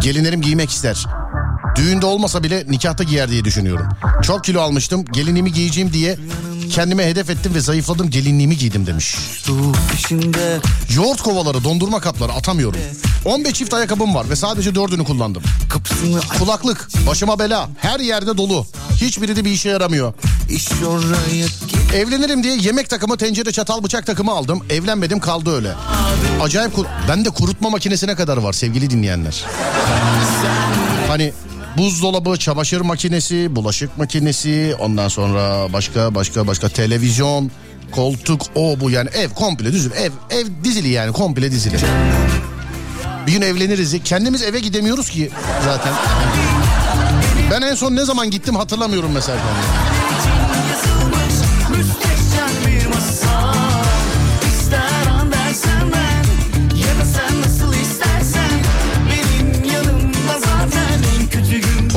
gelinlerim 0.01 0.41
giymek 0.41 0.69
ister. 0.69 1.05
Düğünde 1.79 2.05
olmasa 2.05 2.43
bile 2.43 2.63
nikahta 2.67 3.03
giyer 3.03 3.29
diye 3.29 3.45
düşünüyorum. 3.45 3.87
Çok 4.23 4.43
kilo 4.43 4.61
almıştım. 4.61 5.05
Gelinliğimi 5.05 5.53
giyeceğim 5.53 5.93
diye 5.93 6.17
kendime 6.71 7.05
hedef 7.05 7.29
ettim 7.29 7.53
ve 7.55 7.61
zayıfladım. 7.61 8.09
Gelinliğimi 8.09 8.57
giydim 8.57 8.87
demiş. 8.87 9.15
Yoğurt 10.95 11.21
kovaları, 11.21 11.63
dondurma 11.63 11.99
kapları 11.99 12.31
atamıyorum. 12.31 12.79
15 13.25 13.53
çift 13.53 13.73
ayakkabım 13.73 14.15
var 14.15 14.29
ve 14.29 14.35
sadece 14.35 14.75
dördünü 14.75 15.03
kullandım. 15.03 15.43
Kulaklık, 16.39 16.89
başıma 17.07 17.39
bela, 17.39 17.69
her 17.77 17.99
yerde 17.99 18.37
dolu. 18.37 18.67
Hiçbiri 18.95 19.35
de 19.35 19.45
bir 19.45 19.51
işe 19.51 19.69
yaramıyor. 19.69 20.13
Evlenirim 21.93 22.43
diye 22.43 22.57
yemek 22.57 22.89
takımı, 22.89 23.17
tencere, 23.17 23.51
çatal, 23.51 23.83
bıçak 23.83 24.05
takımı 24.05 24.31
aldım. 24.31 24.65
Evlenmedim 24.69 25.19
kaldı 25.19 25.55
öyle. 25.55 25.73
Acayip 26.41 26.75
kur... 26.75 26.85
Ben 27.09 27.25
de 27.25 27.29
kurutma 27.29 27.69
makinesine 27.69 28.15
kadar 28.15 28.37
var 28.37 28.53
sevgili 28.53 28.89
dinleyenler. 28.89 29.45
Hani 31.07 31.33
buzdolabı, 31.79 32.37
çamaşır 32.37 32.81
makinesi, 32.81 33.55
bulaşık 33.55 33.97
makinesi, 33.97 34.75
ondan 34.79 35.07
sonra 35.07 35.73
başka 35.73 36.15
başka 36.15 36.47
başka 36.47 36.69
televizyon, 36.69 37.51
koltuk, 37.91 38.41
o 38.55 38.79
bu 38.79 38.89
yani 38.89 39.09
ev 39.09 39.29
komple 39.29 39.73
düzül. 39.73 39.91
Ev 39.91 40.11
ev 40.29 40.45
dizili 40.63 40.89
yani 40.89 41.13
komple 41.13 41.51
dizili. 41.51 41.77
Bir 43.27 43.31
gün 43.31 43.41
evleniriz. 43.41 44.03
Kendimiz 44.03 44.43
eve 44.43 44.59
gidemiyoruz 44.59 45.09
ki 45.09 45.29
zaten. 45.65 45.93
Ben 47.51 47.61
en 47.61 47.75
son 47.75 47.95
ne 47.95 48.05
zaman 48.05 48.31
gittim 48.31 48.55
hatırlamıyorum 48.55 49.11
mesela. 49.11 49.37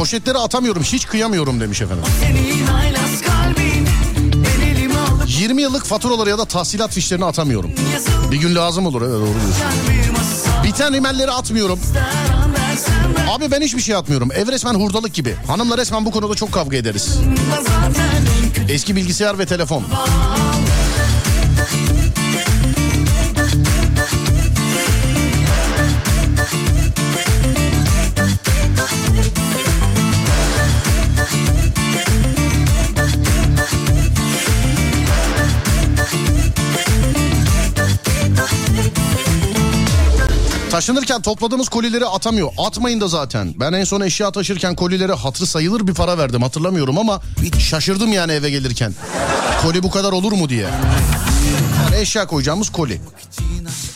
Poşetleri 0.02 0.38
atamıyorum 0.38 0.82
hiç 0.82 1.06
kıyamıyorum 1.06 1.60
demiş 1.60 1.82
efendim. 1.82 2.04
Senin 2.20 2.66
haylaz 2.66 3.22
kalbin 3.22 3.86
El 4.56 4.62
elimi 4.62 4.98
alıp 4.98 5.24
20 5.26 5.62
yıllık 5.62 5.84
faturaları 5.84 6.30
ya 6.30 6.38
da 6.38 6.44
tahsilat 6.44 6.92
fişlerini 6.92 7.24
atamıyorum. 7.24 7.70
Bir 8.32 8.36
gün 8.36 8.54
lazım 8.54 8.86
olur 8.86 9.02
evet 9.02 9.12
doğru 9.12 9.26
diyorsun. 9.26 9.54
Biten 10.64 10.92
rimelleri 10.94 11.30
atmıyorum. 11.30 11.80
Abi 13.30 13.50
ben 13.50 13.60
hiçbir 13.60 13.82
şey 13.82 13.94
atmıyorum. 13.94 14.32
Ev 14.32 14.48
resmen 14.48 14.74
hurdalık 14.74 15.14
gibi. 15.14 15.34
Hanımla 15.46 15.78
resmen 15.78 16.04
bu 16.04 16.10
konuda 16.10 16.34
çok 16.34 16.52
kavga 16.52 16.76
ederiz. 16.76 17.18
Eski 18.68 18.96
bilgisayar 18.96 19.38
ve 19.38 19.46
telefon. 19.46 19.84
Taşınırken 40.82 41.22
topladığımız 41.22 41.68
kolileri 41.68 42.06
atamıyor. 42.06 42.48
Atmayın 42.58 43.00
da 43.00 43.08
zaten. 43.08 43.54
Ben 43.56 43.72
en 43.72 43.84
son 43.84 44.00
eşya 44.00 44.30
taşırken 44.30 44.74
kolilere 44.76 45.12
hatırı 45.12 45.46
sayılır 45.46 45.86
bir 45.86 45.94
para 45.94 46.18
verdim. 46.18 46.42
Hatırlamıyorum 46.42 46.98
ama 46.98 47.20
şaşırdım 47.58 48.12
yani 48.12 48.32
eve 48.32 48.50
gelirken. 48.50 48.94
Koli 49.62 49.82
bu 49.82 49.90
kadar 49.90 50.12
olur 50.12 50.32
mu 50.32 50.48
diye. 50.48 50.68
Yani 51.84 51.96
eşya 51.96 52.26
koyacağımız 52.26 52.70
koli. 52.70 53.00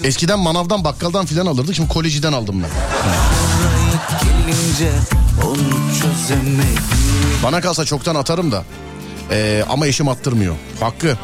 Eskiden 0.05 0.39
manavdan 0.39 0.85
bakkaldan 0.85 1.27
filan 1.27 1.47
alırdık. 1.47 1.75
Şimdi 1.75 1.89
koliciden 1.89 2.33
aldım 2.33 2.63
ben. 2.63 2.71
Bana 7.43 7.61
kalsa 7.61 7.85
çoktan 7.85 8.15
atarım 8.15 8.53
da. 8.53 8.65
Ee, 9.31 9.65
ama 9.69 9.87
eşim 9.87 10.09
attırmıyor. 10.09 10.55
Hakkı. 10.81 11.19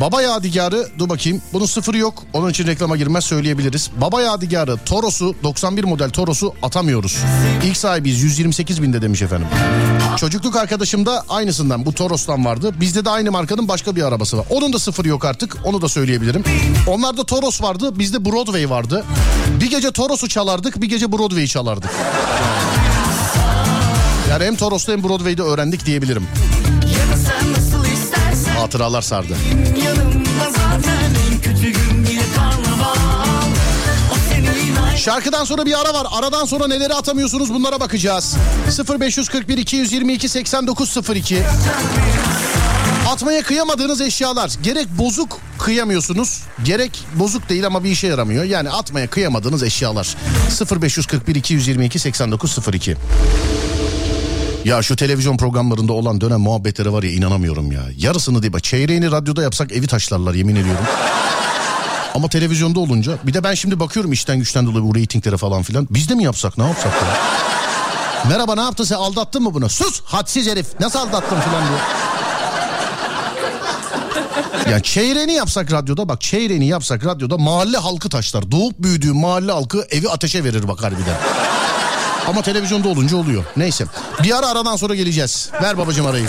Baba 0.00 0.22
yadigarı 0.22 0.88
dur 0.98 1.08
bakayım 1.08 1.42
bunun 1.52 1.66
sıfırı 1.66 1.98
yok 1.98 2.22
onun 2.32 2.50
için 2.50 2.66
reklama 2.66 2.96
girmez 2.96 3.24
söyleyebiliriz. 3.24 3.90
Baba 4.00 4.22
yadigarı 4.22 4.76
Toros'u 4.76 5.34
91 5.42 5.84
model 5.84 6.10
Toros'u 6.10 6.54
atamıyoruz. 6.62 7.18
İlk 7.64 7.76
sahibiyiz 7.76 8.22
128 8.22 8.82
binde 8.82 9.02
demiş 9.02 9.22
efendim. 9.22 9.48
Çocukluk 10.16 10.56
arkadaşım 10.56 11.06
da 11.06 11.24
aynısından 11.28 11.86
bu 11.86 11.92
Toros'tan 11.92 12.44
vardı. 12.44 12.74
Bizde 12.80 13.04
de 13.04 13.10
aynı 13.10 13.30
markanın 13.30 13.68
başka 13.68 13.96
bir 13.96 14.02
arabası 14.02 14.38
var. 14.38 14.46
Onun 14.50 14.72
da 14.72 14.78
sıfırı 14.78 15.08
yok 15.08 15.24
artık 15.24 15.56
onu 15.64 15.82
da 15.82 15.88
söyleyebilirim. 15.88 16.44
Onlarda 16.86 17.24
Toros 17.24 17.62
vardı 17.62 17.98
bizde 17.98 18.24
Broadway 18.24 18.70
vardı. 18.70 19.04
Bir 19.60 19.70
gece 19.70 19.90
Toros'u 19.90 20.28
çalardık 20.28 20.82
bir 20.82 20.88
gece 20.88 21.12
Broadway'i 21.12 21.48
çalardık. 21.48 21.90
Yani 24.30 24.44
hem 24.44 24.56
Toros'ta 24.56 24.92
hem 24.92 25.02
Broadway'de 25.02 25.42
öğrendik 25.42 25.86
diyebilirim. 25.86 26.26
Senin 34.30 34.46
haylaz 34.46 35.00
Şarkıdan 35.00 35.44
sonra 35.44 35.66
bir 35.66 35.80
ara 35.80 35.94
var. 35.94 36.06
Aradan 36.12 36.44
sonra 36.44 36.66
neleri 36.66 36.94
atamıyorsunuz 36.94 37.54
bunlara 37.54 37.80
bakacağız. 37.80 38.36
0541 39.00 39.58
222 39.58 40.28
8902 40.28 41.42
Atmaya 43.08 43.42
kıyamadığınız 43.42 44.00
eşyalar. 44.00 44.50
Gerek 44.62 44.88
bozuk 44.98 45.40
kıyamıyorsunuz. 45.58 46.42
Gerek 46.64 47.04
bozuk 47.14 47.48
değil 47.48 47.66
ama 47.66 47.84
bir 47.84 47.90
işe 47.90 48.06
yaramıyor. 48.06 48.44
Yani 48.44 48.70
atmaya 48.70 49.06
kıyamadığınız 49.06 49.62
eşyalar. 49.62 50.16
0541 50.82 51.34
222 51.34 51.98
8902 51.98 52.96
ya 54.64 54.82
şu 54.82 54.96
televizyon 54.96 55.36
programlarında 55.36 55.92
olan 55.92 56.20
dönem 56.20 56.40
muhabbetlere 56.40 56.92
var 56.92 57.02
ya 57.02 57.10
inanamıyorum 57.10 57.72
ya. 57.72 57.82
Yarısını 57.96 58.42
değil 58.42 58.52
bak 58.52 58.64
çeyreğini 58.64 59.10
radyoda 59.10 59.42
yapsak 59.42 59.72
evi 59.72 59.86
taşlarlar 59.86 60.34
yemin 60.34 60.56
ediyorum. 60.56 60.84
Ama 62.14 62.28
televizyonda 62.28 62.80
olunca 62.80 63.18
bir 63.24 63.34
de 63.34 63.44
ben 63.44 63.54
şimdi 63.54 63.80
bakıyorum 63.80 64.12
işten 64.12 64.38
güçten 64.38 64.66
dolayı 64.66 64.84
bu 64.84 64.94
reytinglere 64.94 65.36
falan 65.36 65.62
filan. 65.62 65.88
Biz 65.90 66.08
de 66.08 66.14
mi 66.14 66.24
yapsak 66.24 66.58
ne 66.58 66.66
yapsak 66.66 66.92
ya? 66.92 67.08
Merhaba 68.28 68.54
ne 68.54 68.60
yaptın 68.60 68.84
sen 68.84 68.96
aldattın 68.96 69.42
mı 69.42 69.54
bunu? 69.54 69.68
Sus 69.68 70.00
hadsiz 70.04 70.46
herif 70.46 70.66
nasıl 70.80 70.98
aldattın 70.98 71.40
filan 71.40 71.62
diye. 71.68 71.78
Ya 74.74 74.82
çeyreğini 74.82 75.32
yapsak 75.32 75.72
radyoda 75.72 76.08
bak 76.08 76.20
çeyreğini 76.20 76.66
yapsak 76.66 77.04
radyoda 77.04 77.38
mahalle 77.38 77.76
halkı 77.76 78.08
taşlar. 78.08 78.50
Doğup 78.50 78.78
büyüdüğü 78.78 79.12
mahalle 79.12 79.52
halkı 79.52 79.86
evi 79.90 80.08
ateşe 80.08 80.44
verir 80.44 80.68
bak 80.68 80.82
harbiden. 80.82 81.16
Ama 82.26 82.42
televizyonda 82.42 82.88
olunca 82.88 83.16
oluyor. 83.16 83.44
Neyse. 83.56 83.84
Bir 84.22 84.38
ara 84.38 84.46
aradan 84.48 84.76
sonra 84.76 84.94
geleceğiz. 84.94 85.50
Ver 85.62 85.78
babacığım 85.78 86.06
arayı. 86.06 86.26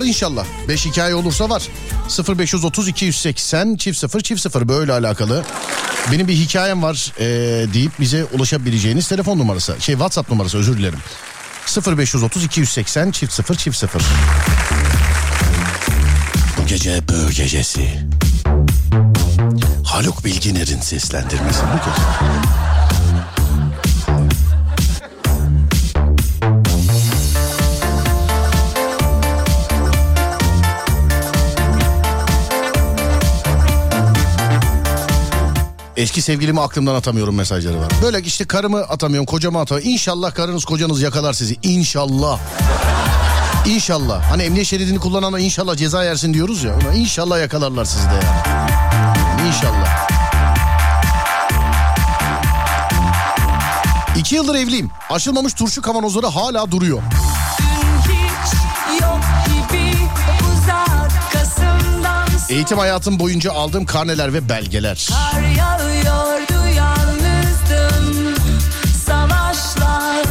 Var 0.00 0.06
inşallah. 0.06 0.46
Beş 0.68 0.86
hikaye 0.86 1.14
olursa 1.14 1.50
var. 1.50 1.62
0530 2.38 2.88
280 2.88 3.76
çift 3.76 3.98
0 3.98 4.20
çift 4.20 4.40
0 4.40 4.68
böyle 4.68 4.92
alakalı. 4.92 5.44
Benim 6.12 6.28
bir 6.28 6.34
hikayem 6.34 6.82
var 6.82 7.12
ee, 7.18 7.26
deyip 7.74 8.00
bize 8.00 8.24
ulaşabileceğiniz 8.24 9.08
telefon 9.08 9.38
numarası. 9.38 9.76
Şey 9.80 9.94
WhatsApp 9.94 10.30
numarası 10.30 10.58
özür 10.58 10.78
dilerim. 10.78 10.98
0530 11.96 12.44
280 12.44 13.10
çift 13.10 13.32
0 13.32 13.54
çift 13.54 13.76
0. 13.76 14.02
Bu 16.58 16.66
gece 16.66 17.08
böğ 17.08 17.30
gecesi. 17.32 17.98
Haluk 19.84 20.24
Bilginer'in 20.24 20.80
seslendirmesi 20.80 21.62
bu 21.62 21.84
kez. 21.84 22.04
Eski 36.00 36.22
sevgilimi 36.22 36.60
aklımdan 36.60 36.94
atamıyorum 36.94 37.34
mesajları 37.34 37.80
var. 37.80 37.92
Böyle 38.02 38.20
işte 38.22 38.44
karımı 38.44 38.78
atamıyorum, 38.78 39.26
kocamı 39.26 39.60
atamıyorum. 39.60 39.92
İnşallah 39.92 40.34
karınız 40.34 40.64
kocanız 40.64 41.02
yakalar 41.02 41.32
sizi. 41.32 41.56
İnşallah. 41.62 42.38
İnşallah. 43.66 44.30
Hani 44.30 44.42
emniyet 44.42 44.66
şeridini 44.66 44.98
kullanana 44.98 45.38
inşallah 45.38 45.76
ceza 45.76 46.04
yersin 46.04 46.34
diyoruz 46.34 46.64
ya. 46.64 46.74
Ona 46.74 46.94
inşallah 46.94 47.40
yakalarlar 47.40 47.84
sizi 47.84 48.04
de 48.04 48.14
yani. 48.14 49.48
İnşallah. 49.48 50.08
İki 54.16 54.34
yıldır 54.34 54.54
evliyim. 54.54 54.90
Açılmamış 55.10 55.54
turşu 55.54 55.82
kavanozları 55.82 56.26
hala 56.26 56.70
duruyor. 56.70 57.02
Eğitim 62.50 62.78
hayatım 62.78 63.18
boyunca 63.18 63.52
aldığım 63.52 63.86
karneler 63.86 64.32
ve 64.34 64.48
belgeler. 64.48 65.08
Kar 65.10 65.42
yağıyordu 65.42 66.68
yalnızdım 66.76 68.34
Savaşlar, 69.06 70.24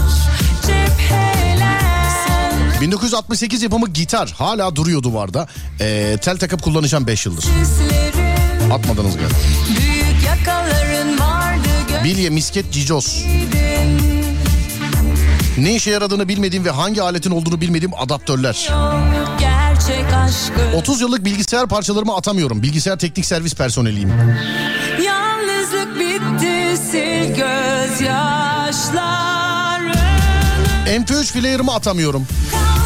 cepheler 0.68 2.82
1968 2.82 3.64
yapımı 3.64 3.90
gitar 3.90 4.34
hala 4.38 4.76
duruyor 4.76 5.04
duvarda. 5.04 5.48
Ee, 5.82 6.18
tel 6.22 6.38
takıp 6.38 6.64
kullanacağım 6.64 7.08
5 7.08 7.26
yıldır. 7.26 7.42
Sislerim, 7.42 8.72
Atmadınız 8.72 9.16
galiba. 9.18 9.36
büyük 9.80 10.24
yakaların 10.26 11.20
vardı 11.20 11.70
Bilye, 12.04 12.30
misket, 12.30 12.72
cicos. 12.74 13.24
Ne 15.58 15.76
işe 15.76 15.92
yaradığını 15.92 16.28
bilmediğim 16.28 16.66
ve 16.66 16.70
hangi 16.70 17.02
aletin 17.02 17.32
olduğunu 17.32 17.62
bilmediğim 17.62 17.94
adaptörler. 17.94 18.50
Aşkı 18.50 18.74
30 20.76 21.02
yıllık 21.02 21.26
bilgisayar 21.26 21.68
parçalarımı 21.68 22.16
atamıyorum. 22.16 22.64
Bilgisayar 22.64 23.00
teknik 23.00 23.26
servis 23.26 23.56
personeliyim. 23.56 24.14
Yalnızlık 25.06 26.00
bitti 26.00 26.78
sil 26.90 27.28
gözyaşlarını 27.36 29.94
MP3 30.88 31.40
player'ımı 31.40 31.74
atamıyorum. 31.74 32.28
Kavga 32.52 32.79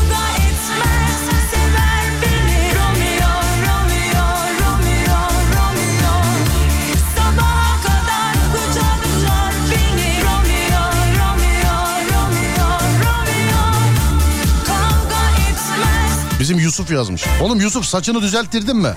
Bizim 16.43 16.59
Yusuf 16.59 16.91
yazmış. 16.91 17.23
Oğlum 17.41 17.61
Yusuf 17.61 17.85
saçını 17.85 18.21
düzelttirdin 18.21 18.77
mi? 18.77 18.93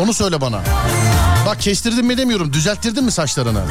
Onu 0.00 0.14
söyle 0.14 0.40
bana. 0.40 0.60
Bak 1.46 1.60
kestirdin 1.60 2.04
mi 2.06 2.18
demiyorum. 2.18 2.52
Düzelttirdin 2.52 3.04
mi 3.04 3.12
saçlarını? 3.12 3.62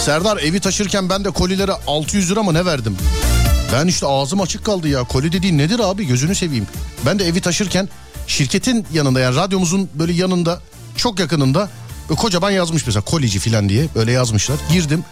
Serdar 0.00 0.36
evi 0.36 0.60
taşırken 0.60 1.08
ben 1.08 1.24
de 1.24 1.30
kolilere 1.30 1.72
600 1.86 2.30
lira 2.30 2.42
mı 2.42 2.54
ne 2.54 2.64
verdim? 2.64 2.96
Ben 3.72 3.86
işte 3.86 4.06
ağzım 4.06 4.40
açık 4.40 4.64
kaldı 4.64 4.88
ya. 4.88 5.04
Koli 5.04 5.32
dediğin 5.32 5.58
nedir 5.58 5.80
abi 5.80 6.06
gözünü 6.06 6.34
seveyim. 6.34 6.66
Ben 7.06 7.18
de 7.18 7.24
evi 7.26 7.40
taşırken 7.40 7.88
şirketin 8.26 8.86
yanında 8.92 9.20
yani 9.20 9.36
radyomuzun 9.36 9.90
böyle 9.94 10.12
yanında 10.12 10.60
çok 10.96 11.18
yakınında 11.20 11.68
böyle 12.08 12.20
kocaman 12.20 12.50
yazmış 12.50 12.86
mesela 12.86 13.04
kolici 13.04 13.38
falan 13.38 13.68
diye 13.68 13.86
böyle 13.94 14.12
yazmışlar. 14.12 14.56
Girdim. 14.72 15.04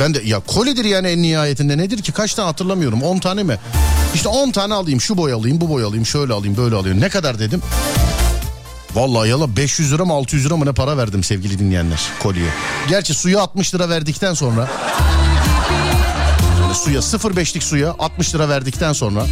Ben 0.00 0.14
de 0.14 0.22
ya 0.24 0.40
kolidir 0.40 0.84
yani 0.84 1.08
en 1.08 1.22
nihayetinde 1.22 1.78
nedir 1.78 2.02
ki 2.02 2.12
kaç 2.12 2.34
tane 2.34 2.46
hatırlamıyorum 2.46 3.02
10 3.02 3.18
tane 3.18 3.42
mi? 3.42 3.58
İşte 4.14 4.28
10 4.28 4.50
tane 4.50 4.74
alayım 4.74 5.00
şu 5.00 5.16
boy 5.16 5.32
alayım 5.32 5.60
bu 5.60 5.68
boy 5.68 5.84
alayım 5.84 6.06
şöyle 6.06 6.32
alayım 6.32 6.56
böyle 6.56 6.74
alayım 6.76 7.00
ne 7.00 7.08
kadar 7.08 7.38
dedim. 7.38 7.62
Vallahi 8.94 9.28
yala 9.28 9.56
500 9.56 9.92
lira 9.92 10.04
mı 10.04 10.12
600 10.12 10.46
lira 10.46 10.56
mı 10.56 10.66
ne 10.66 10.72
para 10.72 10.96
verdim 10.96 11.24
sevgili 11.24 11.58
dinleyenler 11.58 12.00
kolye. 12.22 12.46
Gerçi 12.88 13.14
suya 13.14 13.40
60 13.40 13.74
lira 13.74 13.88
verdikten 13.88 14.34
sonra 14.34 14.68
yani 16.62 16.74
suya 16.74 17.00
0.5'lik 17.00 17.62
suya 17.62 17.94
60 17.98 18.34
lira 18.34 18.48
verdikten 18.48 18.92
sonra 18.92 19.26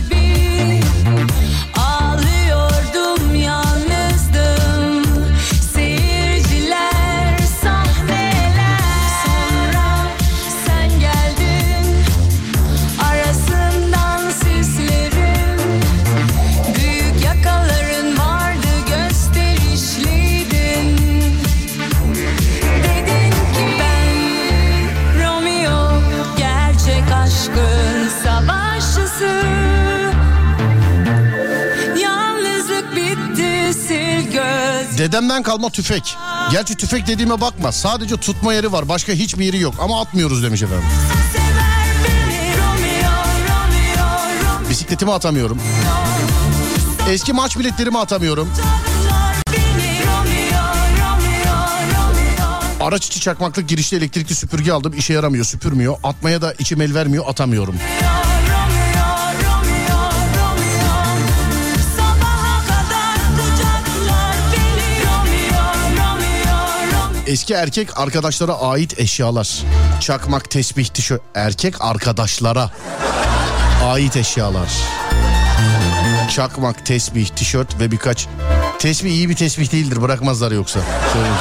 Dedemden 35.28 35.42
kalma 35.42 35.70
tüfek. 35.70 36.16
Gerçi 36.52 36.74
tüfek 36.74 37.06
dediğime 37.06 37.40
bakma. 37.40 37.72
Sadece 37.72 38.16
tutma 38.16 38.54
yeri 38.54 38.72
var. 38.72 38.88
Başka 38.88 39.12
hiçbir 39.12 39.44
yeri 39.44 39.60
yok. 39.60 39.74
Ama 39.80 40.00
atmıyoruz 40.00 40.42
demiş 40.42 40.62
efendim. 40.62 40.84
Bisikletimi 44.70 45.12
atamıyorum. 45.12 45.58
Eski 47.10 47.32
maç 47.32 47.58
biletlerimi 47.58 47.98
atamıyorum. 47.98 48.48
Araç 52.80 53.06
içi 53.06 53.20
çakmaklık 53.20 53.68
girişli 53.68 53.96
elektrikli 53.96 54.34
süpürge 54.34 54.72
aldım. 54.72 54.92
İşe 54.96 55.12
yaramıyor, 55.12 55.44
süpürmüyor. 55.44 55.96
Atmaya 56.04 56.42
da 56.42 56.54
içim 56.58 56.80
el 56.80 56.94
vermiyor, 56.94 57.24
atamıyorum. 57.28 57.74
Romeo, 57.74 58.17
Eski 67.28 67.54
erkek 67.54 67.98
arkadaşlara 67.98 68.52
ait 68.52 69.00
eşyalar. 69.00 69.64
Çakmak, 70.00 70.50
tesbih, 70.50 70.86
tişört. 70.86 71.22
Erkek 71.34 71.84
arkadaşlara 71.84 72.70
ait 73.84 74.16
eşyalar. 74.16 74.68
Çakmak, 76.34 76.86
tesbih, 76.86 77.28
tişört 77.28 77.80
ve 77.80 77.90
birkaç... 77.90 78.26
Tesbih 78.78 79.10
iyi 79.10 79.28
bir 79.28 79.36
tesbih 79.36 79.72
değildir 79.72 80.02
bırakmazlar 80.02 80.52
yoksa. 80.52 80.80
Söyleyeyim. 81.12 81.36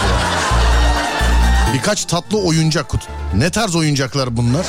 Birkaç 1.73 2.05
tatlı 2.05 2.37
oyuncak 2.37 2.89
kut. 2.89 3.07
Ne 3.35 3.49
tarz 3.49 3.75
oyuncaklar 3.75 4.37
bunlar? 4.37 4.65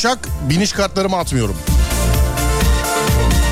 Uçak 0.00 0.28
Biniş 0.50 0.72
kartlarımı 0.72 1.16
atmıyorum. 1.16 1.56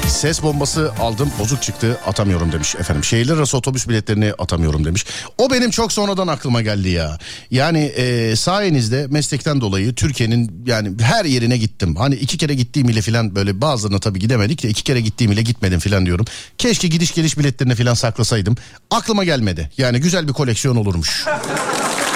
Ses 0.09 0.43
bombası 0.43 0.93
aldım 1.01 1.31
bozuk 1.39 1.63
çıktı 1.63 2.01
atamıyorum 2.07 2.53
demiş 2.53 2.77
efendim. 2.77 3.05
Şehirler 3.05 3.37
arası 3.37 3.57
otobüs 3.57 3.89
biletlerini 3.89 4.33
atamıyorum 4.39 4.85
demiş. 4.85 5.07
O 5.39 5.51
benim 5.51 5.71
çok 5.71 5.93
sonradan 5.93 6.29
aklıma 6.29 6.63
geldi 6.63 6.89
ya. 6.89 7.19
Yani 7.51 7.79
e, 7.79 8.37
sayenizde 8.37 9.07
meslekten 9.11 9.61
dolayı 9.61 9.95
Türkiye'nin 9.95 10.65
yani 10.67 10.93
her 11.03 11.25
yerine 11.25 11.57
gittim. 11.57 11.97
Hani 11.97 12.15
iki 12.15 12.39
kere 12.39 12.55
gittiğim 12.55 12.89
ile 12.89 13.03
filan 13.03 13.35
böyle 13.35 13.61
bazılarına 13.61 13.99
tabii 13.99 14.19
gidemedik 14.19 14.63
de 14.63 14.69
iki 14.69 14.85
kere 14.85 15.01
gittiğim 15.01 15.33
ile 15.33 15.43
gitmedim 15.43 15.81
filan 15.81 16.07
diyorum. 16.07 16.27
Keşke 16.59 16.89
gidiş 16.89 17.15
geliş 17.15 17.39
biletlerini 17.39 17.75
filan 17.75 17.95
saklasaydım. 17.95 18.57
Aklıma 18.91 19.25
gelmedi. 19.25 19.71
Yani 19.79 20.01
güzel 20.01 20.29
bir 20.29 20.33
koleksiyon 20.33 20.77
olurmuş 20.77 21.25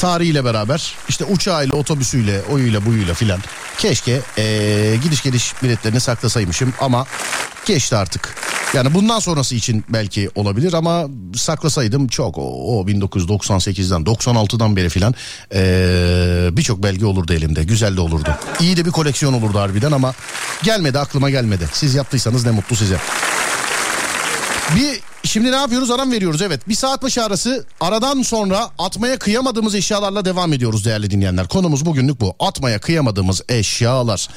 tarihiyle 0.00 0.44
beraber 0.44 0.94
işte 1.08 1.24
uçağıyla 1.24 1.74
otobüsüyle 1.76 2.42
oyuyla 2.50 2.86
buyuyla 2.86 3.14
filan 3.14 3.40
keşke 3.78 4.20
eee, 4.38 4.96
gidiş 4.96 5.22
geliş 5.22 5.54
biletlerini 5.62 6.00
saklasaymışım 6.00 6.72
ama 6.80 7.06
geçti 7.66 7.96
artık. 7.96 8.34
Yani 8.74 8.94
bundan 8.94 9.18
sonrası 9.18 9.54
için 9.54 9.84
belki 9.88 10.30
olabilir 10.34 10.72
ama 10.72 11.06
saklasaydım 11.36 12.08
çok 12.08 12.38
o, 12.38 12.42
o 12.80 12.86
1998'den 12.86 14.00
96'dan 14.02 14.76
beri 14.76 14.88
filan 14.88 15.14
eee, 15.54 15.60
birçok 16.56 16.82
belge 16.82 17.06
olurdu 17.06 17.32
elimde 17.32 17.64
güzel 17.64 17.96
de 17.96 18.00
olurdu. 18.00 18.36
İyi 18.60 18.76
de 18.76 18.84
bir 18.84 18.90
koleksiyon 18.90 19.32
olurdu 19.32 19.58
harbiden 19.58 19.92
ama 19.92 20.14
gelmedi 20.62 20.98
aklıma 20.98 21.30
gelmedi. 21.30 21.68
Siz 21.72 21.94
yaptıysanız 21.94 22.44
ne 22.44 22.50
mutlu 22.50 22.76
size. 22.76 22.96
Bir 24.76 25.00
şimdi 25.24 25.52
ne 25.52 25.56
yapıyoruz? 25.56 25.90
Aram 25.90 26.12
veriyoruz 26.12 26.42
evet. 26.42 26.68
Bir 26.68 26.74
saat 26.74 27.02
başı 27.02 27.24
arası 27.24 27.64
aradan 27.80 28.22
sonra 28.22 28.70
atmaya 28.78 29.18
kıyamadığımız 29.18 29.74
eşyalarla 29.74 30.24
devam 30.24 30.52
ediyoruz 30.52 30.84
değerli 30.84 31.10
dinleyenler. 31.10 31.48
Konumuz 31.48 31.86
bugünlük 31.86 32.20
bu. 32.20 32.36
Atmaya 32.40 32.80
kıyamadığımız 32.80 33.42
eşyalar. 33.48 34.28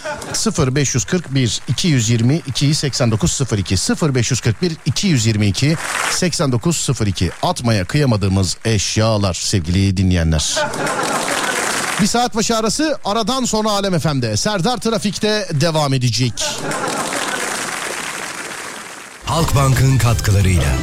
0541 0.75 1.61
222 1.67 2.75
8902 2.75 3.75
0541 4.15 4.71
222 4.85 5.75
8902 6.11 7.31
atmaya 7.43 7.85
kıyamadığımız 7.85 8.57
eşyalar 8.65 9.33
sevgili 9.33 9.97
dinleyenler. 9.97 10.55
Bir 12.01 12.07
saat 12.07 12.35
başı 12.35 12.57
arası 12.57 12.97
aradan 13.05 13.45
sonra 13.45 13.69
Alem 13.71 13.99
FM'de 13.99 14.37
Serdar 14.37 14.77
Trafik'te 14.77 15.47
devam 15.51 15.93
edecek. 15.93 16.33
Halkbank'ın 19.25 19.97
katkılarıyla. 19.97 20.73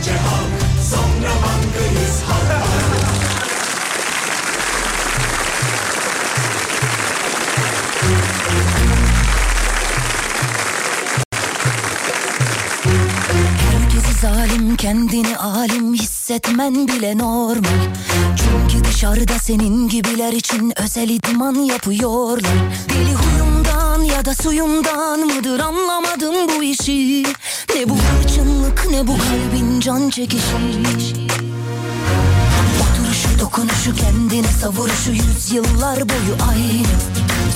Herkesi 13.72 14.20
zalim 14.20 14.76
kendini 14.76 15.36
alim 15.36 15.94
hissetmen 15.94 16.88
bile 16.88 17.18
normal. 17.18 17.86
Çünkü 18.36 18.84
dışarıda 18.84 19.38
senin 19.38 19.88
gibiler 19.88 20.32
için 20.32 20.72
özel 20.76 21.08
idman 21.08 21.54
yapıyorlar. 21.54 22.50
Deli 22.88 23.14
huyumdan 23.14 24.02
ya 24.02 24.24
da 24.24 24.34
suyumdan 24.34 25.20
mıdır 25.20 25.60
anlamadım 25.60 26.34
bu 26.48 26.62
işi 26.62 27.22
Ne 27.74 27.88
bu 27.88 27.94
hırçınlık 27.94 28.90
ne 28.90 29.06
bu 29.06 29.16
kalbin 29.18 29.80
can 29.80 30.10
çekişi? 30.10 30.56
Oturuşu 32.82 33.38
dokunuşu 33.40 33.94
kendine 33.94 34.46
savuruşu 34.46 35.10
yüzyıllar 35.10 35.96
boyu 35.96 36.36
aynı. 36.50 36.86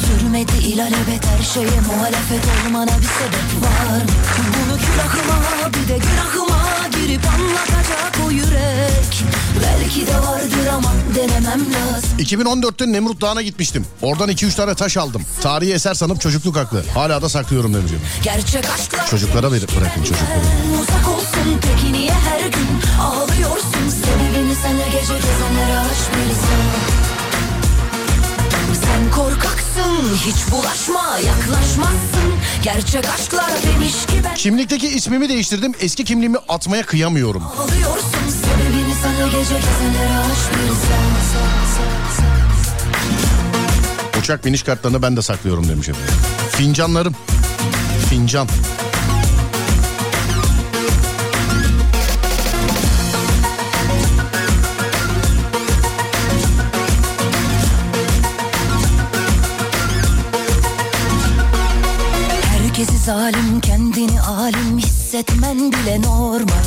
Sürmedi 0.07 0.67
ilelebet 0.67 1.27
her 1.27 1.43
şeye 1.43 1.81
muhalefet 1.87 2.45
olmana 2.67 2.87
bir 2.87 3.11
sebep 3.19 3.63
var? 3.63 4.03
Bunu 4.39 4.79
külahıma 4.79 5.73
bir 5.73 5.89
de 5.89 5.99
günahıma 5.99 6.84
girip 7.15 7.29
anlatacak 7.29 8.13
o 8.27 8.31
yürek 8.31 9.25
Belki 9.63 10.07
de 10.07 10.15
vardır 10.19 10.67
ama 10.73 10.93
denemem 11.17 11.61
lazım 11.61 12.11
2014'te 12.19 12.93
Nemrut 12.93 13.21
Dağı'na 13.21 13.43
gitmiştim. 13.43 13.87
Oradan 14.03 14.31
2-3 14.31 14.57
tane 14.57 14.75
taş 14.75 14.97
aldım. 14.97 15.23
Tarihi 15.43 15.73
eser 15.73 15.95
sanıp 15.95 16.21
çocukluk 16.21 16.57
haklı. 16.57 16.85
Hala 16.95 17.23
da 17.23 17.29
saklıyorum 17.29 17.75
demişim. 17.75 18.01
Gerçek 18.23 18.65
aşklar 18.75 19.07
Çocuklara 19.07 19.53
verin 19.53 19.69
bırakın 19.81 20.03
çocukları. 20.03 20.41
Uzak 20.83 21.09
olsun 21.09 21.61
peki 21.63 21.93
niye 21.93 22.13
her 22.13 22.41
gün 22.41 22.69
ağlıyorsun 23.03 23.89
Sebebini 23.89 24.55
senle 24.63 24.85
gece 24.85 25.15
gezenlere 25.15 25.83
bilsen 26.15 26.64
hiç 30.09 30.53
bulaşma 30.53 31.19
yaklaşmazsın 31.19 32.35
Gerçek 32.63 33.05
aşklar 33.09 33.51
demiş 33.63 34.07
ki 34.07 34.21
ben 34.25 34.35
Kimlikteki 34.35 34.89
ismimi 34.89 35.29
değiştirdim. 35.29 35.73
Eski 35.81 36.05
kimliğimi 36.05 36.39
atmaya 36.49 36.87
kıyamıyorum. 36.87 37.43
ağlıyorsun 37.43 38.31
Sebebini 38.43 38.95
senle 39.03 39.25
gece 39.25 39.55
gezenlere 39.55 40.25
Uçak 44.21 44.45
biniş 44.45 44.63
kartlarını 44.63 45.03
ben 45.03 45.17
de 45.17 45.23
saklıyorum 45.23 45.69
demişim. 45.69 45.97
Fincanlarım. 46.51 47.15
Fincan. 48.11 48.49
Zalim 63.05 63.61
kendini 63.61 64.21
alim 64.21 64.79
hissetmen 64.79 65.73
bile 65.73 66.03
normal. 66.03 66.65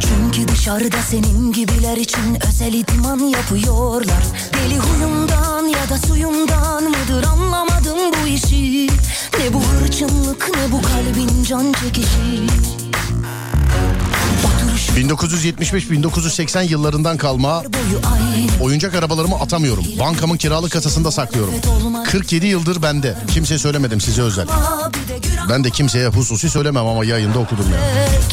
Çünkü 0.00 0.48
dışarıda 0.48 0.96
senin 0.96 1.52
gibiler 1.52 1.96
için 1.96 2.46
özel 2.48 2.72
idman 2.72 3.18
yapıyorlar. 3.18 4.24
Deli 4.54 4.78
huyumdan 4.78 5.64
ya 5.64 5.88
da 5.90 5.98
suyumdan 6.06 6.84
mıdır 6.84 7.24
anlamadım 7.24 7.98
bu 8.12 8.26
işi. 8.26 8.86
Ne 9.38 9.54
bu 9.54 9.62
hırçınlık 9.62 10.50
ne 10.56 10.72
bu 10.72 10.82
kalbin 10.82 11.44
can 11.44 11.72
çekişi 11.72 12.83
1975-1980 14.96 16.62
yıllarından 16.64 17.16
kalma 17.16 17.62
oyuncak 18.60 18.94
arabalarımı 18.94 19.34
atamıyorum. 19.36 19.84
Bankamın 20.00 20.36
kiralık 20.36 20.72
kasasında 20.72 21.10
saklıyorum. 21.10 21.54
47 22.10 22.46
yıldır 22.46 22.82
bende. 22.82 23.16
Kimseye 23.30 23.58
söylemedim 23.58 24.00
size 24.00 24.22
özel. 24.22 24.46
Ben 25.50 25.64
de 25.64 25.70
kimseye 25.70 26.08
hususi 26.08 26.50
söylemem 26.50 26.86
ama 26.86 27.04
yayında 27.04 27.38
okudum 27.38 27.66
ya. 27.72 27.78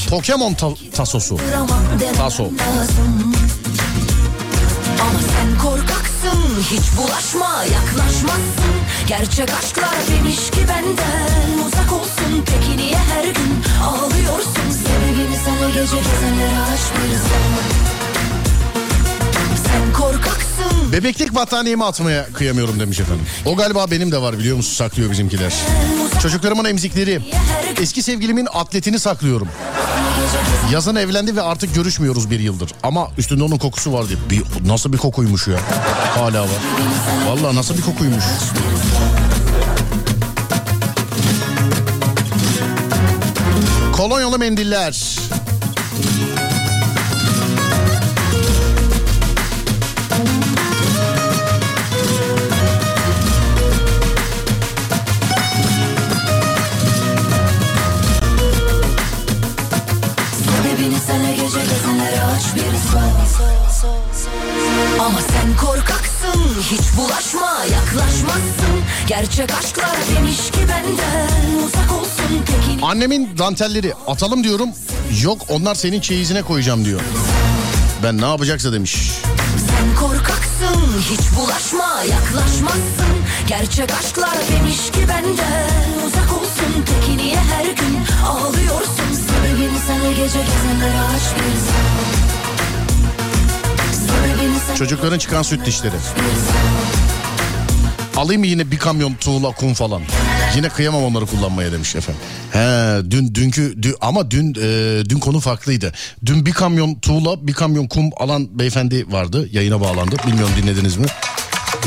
Pokemon 0.09 0.53
ta- 0.53 0.73
tasosu. 0.95 1.37
Taso. 2.17 2.43
Ama 2.43 2.53
sen 5.19 5.50
hiç 6.61 6.97
bulaşma 6.97 7.63
yaklaşmazsın 7.63 8.75
Gerçek 9.07 9.49
aşklar 9.53 9.95
demiş 10.17 10.49
ki 10.51 10.59
benden 10.69 11.67
uzak 11.67 11.93
olsun 11.93 12.45
Peki 12.45 12.77
niye 12.77 12.97
her 12.97 13.23
gün 13.23 13.63
ağlıyorsun 13.83 14.71
Sebebini 14.71 15.37
sana 15.45 15.69
gece 15.69 15.95
gezenlere 15.97 16.59
aç 16.73 16.79
bir 16.95 17.15
zaman 17.15 17.67
Sen 19.65 19.93
korkaksın 19.93 20.91
Bebeklik 20.91 21.35
battaniyemi 21.35 21.85
atmaya 21.85 22.25
kıyamıyorum 22.33 22.79
demiş 22.79 22.99
efendim. 22.99 23.25
O 23.45 23.55
galiba 23.55 23.91
benim 23.91 24.11
de 24.11 24.21
var 24.21 24.39
biliyor 24.39 24.57
musun 24.57 24.73
saklıyor 24.75 25.11
bizimkiler. 25.11 25.53
Çocuklarımın 26.21 26.65
emzikleri. 26.65 27.21
Eski 27.81 28.03
sevgilimin 28.03 28.47
atletini 28.53 28.99
saklıyorum. 28.99 29.47
Yazın 30.71 30.95
evlendi 30.95 31.35
ve 31.35 31.41
artık 31.41 31.75
görüşmüyoruz 31.75 32.31
bir 32.31 32.39
yıldır. 32.39 32.71
Ama 32.83 33.07
üstünde 33.17 33.43
onun 33.43 33.57
kokusu 33.57 33.93
var 33.93 34.05
diye. 34.07 34.17
Bir, 34.29 34.67
nasıl 34.67 34.93
bir 34.93 34.97
kokuymuş 34.97 35.47
ya. 35.47 35.59
Hala 36.15 36.41
var. 36.41 36.49
Vallahi 37.27 37.55
nasıl 37.55 37.77
bir 37.77 37.81
kokuymuş. 37.81 38.23
Kolonyalı 43.93 44.39
mendiller. 44.39 45.17
Ama 65.05 65.19
sen 65.21 65.57
korkaksın 65.67 66.61
hiç 66.61 66.97
bulaşma 66.97 67.65
yaklaşmazsın 67.71 68.81
Gerçek 69.07 69.53
aşklar 69.53 69.97
demiş 70.17 70.37
ki 70.51 70.59
benden 70.69 71.65
uzak 71.65 71.91
olsun 71.91 72.45
Peki 72.45 72.85
Annemin 72.85 73.37
dantelleri 73.37 73.93
atalım 74.07 74.43
diyorum. 74.43 74.69
Yok 75.23 75.41
onlar 75.49 75.75
senin 75.75 76.01
çeyizine 76.01 76.41
koyacağım 76.41 76.85
diyor. 76.85 77.01
Ben 78.03 78.21
ne 78.21 78.25
yapacaksa 78.25 78.73
demiş. 78.73 79.11
sen 79.69 79.95
korkaksın 80.07 81.01
hiç 81.11 81.21
bulaşma 81.39 82.03
yaklaşmazsın 82.09 83.15
Gerçek 83.47 83.91
aşklar 83.93 84.37
demiş 84.51 84.91
ki 84.91 85.07
benden 85.09 86.07
uzak 86.07 86.33
olsun 86.33 86.85
Peki 86.85 87.17
niye 87.17 87.35
her 87.37 87.65
gün 87.65 87.97
ağlıyorsun 88.25 89.11
beni 89.43 89.79
sen 89.87 90.09
gece 90.09 90.39
gezenlere 90.39 90.99
aç 91.15 91.35
bir 91.35 91.59
sen 91.67 91.90
Çocukların 94.77 95.17
çıkan 95.19 95.41
süt 95.41 95.65
dişleri. 95.65 95.95
Alayım 98.17 98.43
yine 98.43 98.71
bir 98.71 98.77
kamyon 98.79 99.13
tuğla 99.13 99.51
kum 99.51 99.73
falan? 99.73 100.01
Yine 100.55 100.69
kıyamam 100.69 101.03
onları 101.03 101.25
kullanmaya 101.25 101.71
demiş 101.71 101.95
efendim. 101.95 102.21
He 102.51 103.11
dün 103.11 103.35
dünkü 103.35 103.73
dü- 103.81 103.95
ama 104.01 104.31
dün 104.31 104.53
e, 104.53 105.09
dün 105.09 105.19
konu 105.19 105.39
farklıydı. 105.39 105.93
Dün 106.25 106.45
bir 106.45 106.51
kamyon 106.51 106.95
tuğla 106.95 107.47
bir 107.47 107.53
kamyon 107.53 107.87
kum 107.87 108.09
alan 108.17 108.59
beyefendi 108.59 109.11
vardı 109.11 109.47
yayına 109.51 109.81
bağlandı. 109.81 110.15
Bilmiyorum 110.27 110.53
dinlediniz 110.63 110.97
mi? 110.97 111.05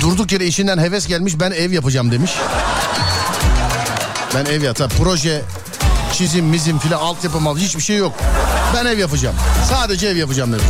Durduk 0.01 0.33
yere 0.33 0.47
işinden 0.47 0.79
heves 0.79 1.07
gelmiş 1.07 1.35
ben 1.41 1.51
ev 1.51 1.73
yapacağım 1.73 2.13
demiş. 2.13 2.31
Ben 4.35 4.45
ev 4.45 4.63
yata 4.63 4.89
proje 4.89 5.43
çizim 6.13 6.45
mizim 6.47 6.79
filan 6.79 6.99
altyapı 7.01 7.41
mal 7.41 7.59
hiçbir 7.59 7.83
şey 7.83 7.97
yok. 7.97 8.13
Ben 8.75 8.87
ev 8.87 8.99
yapacağım. 8.99 9.37
Sadece 9.71 10.07
ev 10.07 10.17
yapacağım 10.17 10.53
demiş. 10.53 10.67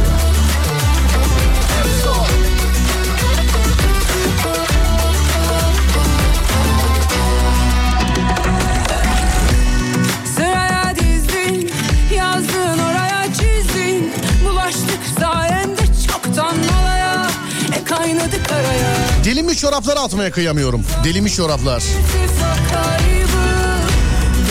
Delinmiş 19.44 19.60
çorapları 19.60 20.00
atmaya 20.00 20.30
kıyamıyorum. 20.30 20.84
Delinmiş 21.04 21.34
çoraplar. 21.34 21.82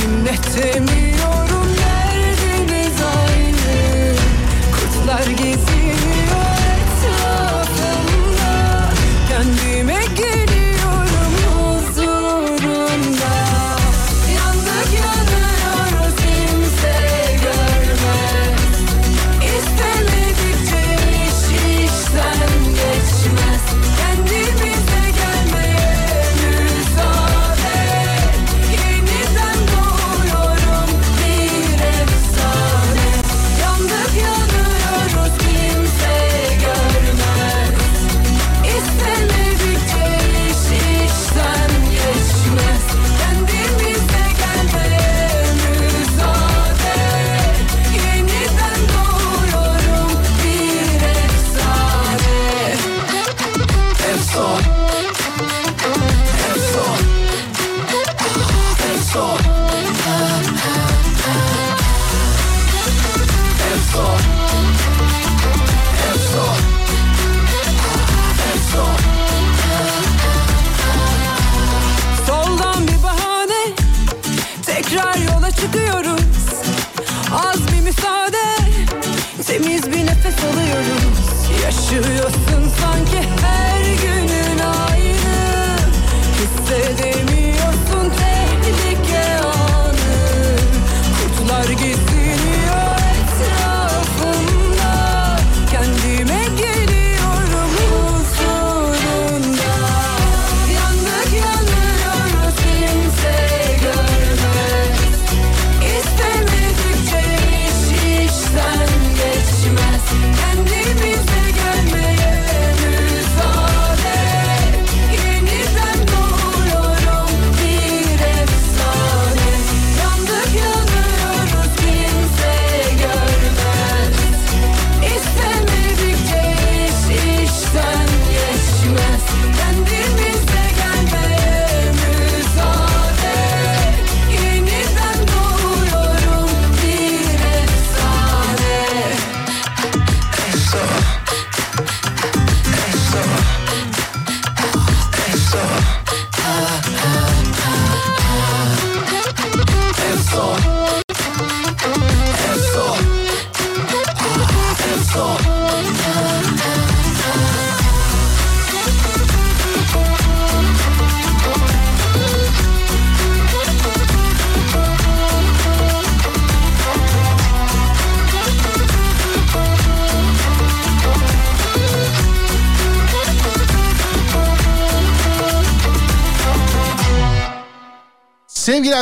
Dinletemiyorum 0.01 1.67
derdimiz 1.77 3.01
aynı 3.01 4.15
Kurtlar 4.71 5.27
geziniyor 5.27 5.72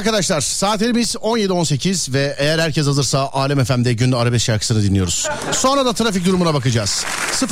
arkadaşlar 0.02 0.42
saatlerimiz 0.42 1.16
17.18 1.16 2.14
ve 2.14 2.36
eğer 2.38 2.60
herkes 2.60 2.88
hazırsa 2.88 3.30
Alem 3.34 3.64
FM'de 3.66 3.94
günün 3.94 4.12
arabesk 4.12 4.46
şarkısını 4.46 4.84
dinliyoruz. 4.84 5.28
Sonra 5.52 5.86
da 5.86 5.94
trafik 5.94 6.26
durumuna 6.26 6.54
bakacağız. 6.54 7.06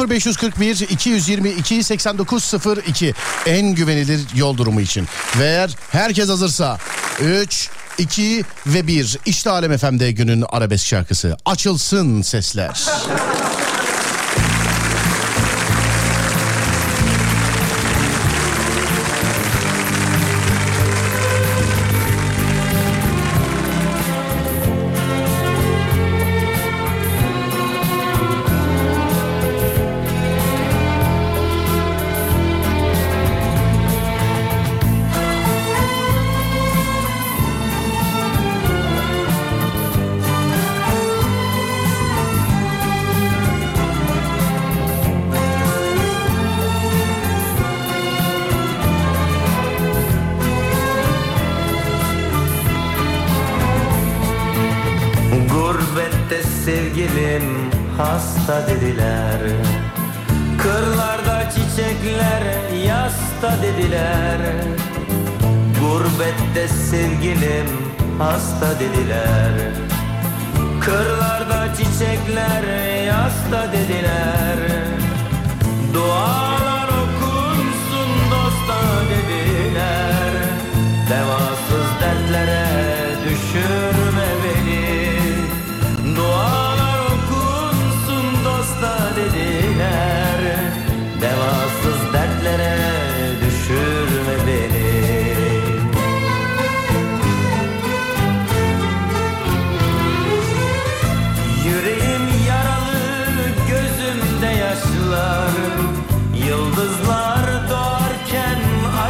0541 0.09 0.79
222 0.89 1.83
8902 1.83 3.13
en 3.45 3.75
güvenilir 3.75 4.21
yol 4.35 4.57
durumu 4.57 4.81
için. 4.81 5.07
Ve 5.39 5.45
eğer 5.45 5.75
herkes 5.91 6.29
hazırsa 6.29 6.77
3, 7.21 7.69
2 7.97 8.43
ve 8.67 8.87
1 8.87 9.17
işte 9.25 9.49
Alem 9.49 9.77
FM'de 9.77 10.11
günün 10.11 10.43
arabesk 10.49 10.87
şarkısı. 10.87 11.37
Açılsın 11.45 12.21
sesler. 12.21 12.85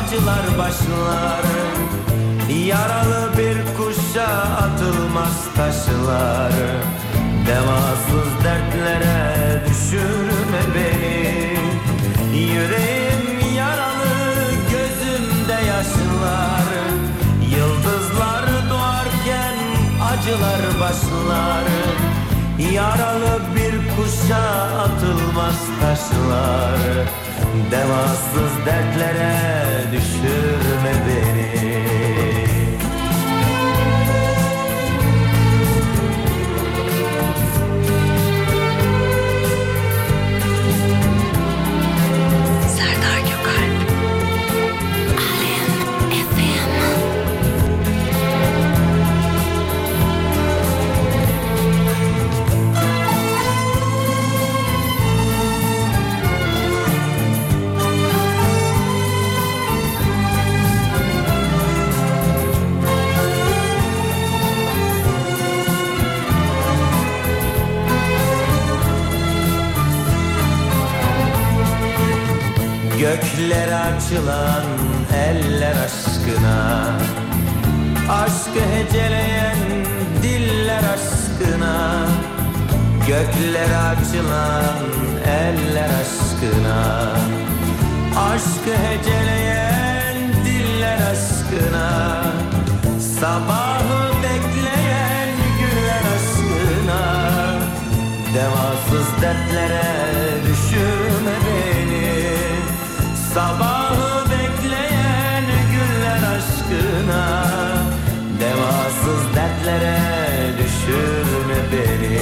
Acılar 0.09 0.57
başlar 0.57 1.43
Yaralı 2.65 3.37
bir 3.37 3.57
kuşa 3.77 4.27
atılmaz 4.37 5.53
taşlar. 5.55 6.51
Devasız 7.47 8.43
dertlere 8.43 9.63
düşürme 9.65 10.61
beni. 10.75 11.59
Yüreğim 12.39 13.55
yaralı, 13.55 14.25
gözümde 14.71 15.65
yaşlar. 15.67 16.63
Yıldızlar 17.57 18.45
doğarken 18.69 19.57
acılar 20.11 20.79
başlar. 20.79 21.63
Yaralı 22.73 23.39
bir 23.55 23.78
kuşa 23.99 24.43
atılmaz 24.85 25.59
taşlar. 25.81 26.79
Devasız 27.71 28.65
dertlere 28.65 29.35
düşürme 29.91 30.93
beni 31.07 32.38
Gökler 73.39 73.67
açılan 73.67 74.63
eller 75.13 75.75
aşkına. 75.85 76.91
Aşkı 78.11 78.59
heceleyen 78.75 79.57
diller 80.23 80.83
aşkına. 80.83 82.07
Gökler 83.07 83.69
açılan 83.91 84.75
eller 85.25 85.89
aşkına. 86.01 87.13
Aşkı 88.31 88.73
heceleyen 88.87 90.17
diller 90.45 90.97
aşkına. 91.11 92.23
Sabahı 93.19 94.13
bekleyen 94.23 95.29
güller 95.59 96.03
aşkına. 96.15 97.01
Devasız 98.35 99.21
dertlere 99.21 100.18
Sabahı 103.39 104.31
bekleyen 104.31 105.45
güller 105.71 106.21
aşkına 106.35 107.43
Devasız 108.39 109.35
dertlere 109.35 109.99
düşürme 110.57 111.59
beni. 111.71 112.19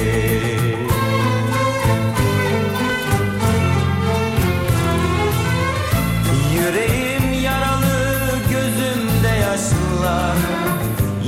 Yüreğim 6.54 7.32
yaralı, 7.42 8.38
gözümde 8.50 9.28
yaşlar 9.28 10.36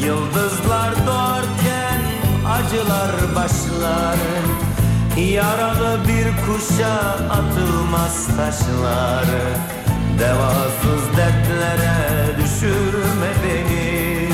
Yıldızlar 0.06 1.06
doğarken 1.06 2.02
acılar 2.48 3.34
başlar. 3.36 4.16
Yaralı 5.16 5.98
bir 6.08 6.46
kuşa 6.46 6.94
atılmaz 7.30 8.26
taşlar 8.36 9.24
Devasız 10.20 11.16
dertlere 11.16 11.96
düşürme 12.38 13.30
beni. 13.44 14.28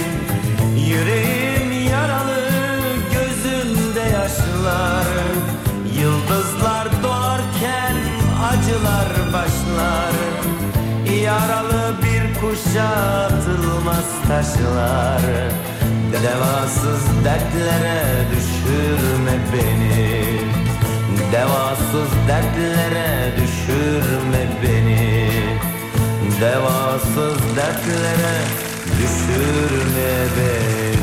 Yüreğim 0.89 1.89
yaralı, 1.91 2.41
gözümde 3.13 4.01
yaşlar. 4.01 5.07
Yıldızlar 6.01 6.89
doğarken 7.03 7.97
acılar 8.51 9.33
başlar. 9.33 10.13
Yaralı 11.23 11.95
bir 12.03 12.41
kuşa 12.41 12.89
atılmaz 12.89 14.09
taşlar. 14.29 15.23
Devasız 16.23 17.25
dertlere 17.25 18.03
düşürme 18.31 19.39
beni. 19.53 20.27
Devasız 21.33 22.11
dertlere 22.29 23.33
düşürme 23.37 24.47
beni 24.63 25.16
Devasız 26.41 27.57
dertlere 27.57 28.37
düşürme 28.99 30.27
beni 30.37 30.96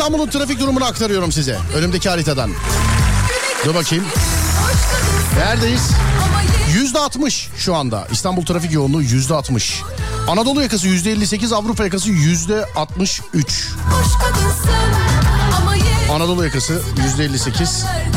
İstanbul'un 0.00 0.30
trafik 0.30 0.60
durumunu 0.60 0.84
aktarıyorum 0.84 1.32
size. 1.32 1.58
Önümdeki 1.76 2.08
haritadan. 2.08 2.50
Dur 3.64 3.74
bakayım. 3.74 4.04
Neredeyiz? 5.36 5.90
Yüzde 6.74 6.98
60 6.98 7.48
şu 7.56 7.74
anda. 7.74 8.08
İstanbul 8.12 8.44
trafik 8.44 8.72
yoğunluğu 8.72 9.02
yüzde 9.02 9.34
60. 9.34 9.82
Anadolu 10.28 10.62
yakası 10.62 10.88
yüzde 10.88 11.10
58, 11.12 11.52
Avrupa 11.52 11.84
yakası 11.84 12.10
yüzde 12.10 12.64
63. 12.76 13.68
hoş 13.90 14.12
kadınsın 14.22 14.70
ama 15.56 15.74
yetmez 15.74 16.10
Anadolu 16.10 16.44
yakası 16.44 16.82
yüzde 17.04 17.24
58, 17.24 17.84
verdim 17.84 18.12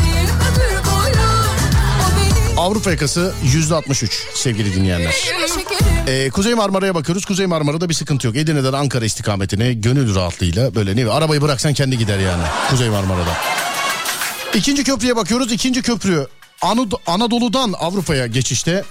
ömür 0.50 0.84
boyu 0.84 1.24
o 2.00 2.20
benim 2.20 2.58
Avrupa 2.58 2.90
yakası 2.90 3.34
yüzde 3.42 3.74
63 3.74 4.22
sevgili 4.34 4.74
dinleyenler. 4.74 5.14
Ee, 6.08 6.30
Kuzey 6.30 6.54
Marmara'ya 6.54 6.94
bakıyoruz. 6.94 7.24
Kuzey 7.24 7.46
Marmara'da 7.46 7.88
bir 7.88 7.94
sıkıntı 7.94 8.26
yok. 8.26 8.36
Edirne'den 8.36 8.72
Ankara 8.72 9.04
istikametine 9.04 9.72
gönül 9.72 10.14
rahatlığıyla 10.14 10.74
böyle 10.74 10.96
ne 10.96 11.10
arabayı 11.10 11.42
bıraksan 11.42 11.74
kendi 11.74 11.98
gider 11.98 12.18
yani 12.18 12.42
Kuzey 12.70 12.88
Marmara'da. 12.88 13.36
İkinci 14.54 14.84
köprüye 14.84 15.16
bakıyoruz. 15.16 15.52
İkinci 15.52 15.82
köprü 15.82 16.26
Anad- 16.62 16.98
Anadolu'dan 17.06 17.74
Avrupa'ya 17.78 18.26
geçişte 18.26 18.84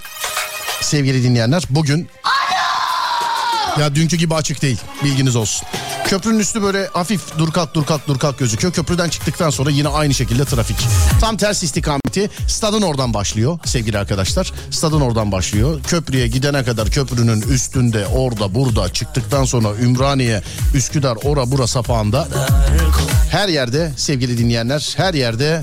sevgili 0.80 1.22
dinleyenler 1.22 1.62
bugün 1.70 2.08
ya 3.80 3.94
dünkü 3.94 4.16
gibi 4.16 4.34
açık 4.34 4.62
değil 4.62 4.78
bilginiz 5.04 5.36
olsun. 5.36 5.68
Köprünün 6.08 6.38
üstü 6.38 6.62
böyle 6.62 6.86
hafif 6.92 7.38
dur 7.38 7.52
kalk 7.52 7.74
dur 7.74 7.84
kalk 7.84 8.08
dur 8.08 8.18
kalk 8.18 8.38
gözüküyor. 8.38 8.72
Köprüden 8.72 9.08
çıktıktan 9.08 9.50
sonra 9.50 9.70
yine 9.70 9.88
aynı 9.88 10.14
şekilde 10.14 10.44
trafik. 10.44 10.76
Tam 11.20 11.36
ters 11.36 11.62
istikameti 11.62 12.30
stadın 12.48 12.82
oradan 12.82 13.14
başlıyor 13.14 13.58
sevgili 13.64 13.98
arkadaşlar. 13.98 14.52
Stadın 14.70 15.00
oradan 15.00 15.32
başlıyor. 15.32 15.80
Köprüye 15.82 16.26
gidene 16.28 16.64
kadar 16.64 16.90
köprünün 16.90 17.42
üstünde 17.42 18.06
orada 18.06 18.54
burada 18.54 18.92
çıktıktan 18.92 19.44
sonra 19.44 19.68
Ümraniye, 19.82 20.42
Üsküdar, 20.74 21.18
ora 21.24 21.50
bura 21.50 21.66
sapağında 21.66 22.28
her 23.30 23.48
yerde 23.48 23.92
sevgili 23.96 24.38
dinleyenler 24.38 24.94
her 24.96 25.14
yerde 25.14 25.62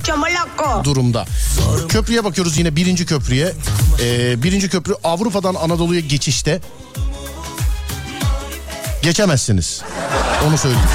durumda. 0.84 1.26
Köprüye 1.89 2.24
bakıyoruz 2.24 2.58
yine 2.58 2.76
birinci 2.76 3.06
köprüye. 3.06 3.54
Ee, 4.02 4.44
birinci 4.44 4.70
köprü 4.70 4.94
Avrupa'dan 5.04 5.56
Anadolu'ya 5.56 6.02
geçişte 6.02 6.62
geçemezsiniz. 9.02 9.82
Onu 10.48 10.58
söyleyeyim. 10.58 10.86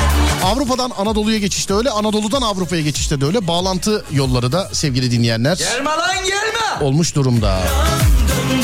Avrupa'dan 0.44 0.90
Anadolu'ya 0.98 1.38
geçişte 1.38 1.74
öyle, 1.74 1.90
Anadolu'dan 1.90 2.42
Avrupa'ya 2.42 2.82
geçişte 2.82 3.20
de 3.20 3.24
öyle. 3.26 3.46
Bağlantı 3.46 4.04
yolları 4.12 4.52
da 4.52 4.68
sevgili 4.72 5.10
dinleyenler 5.10 5.56
Gelme 5.56 5.90
lan 5.90 6.16
gelme. 6.26 6.84
olmuş 6.86 7.14
durumda. 7.14 7.58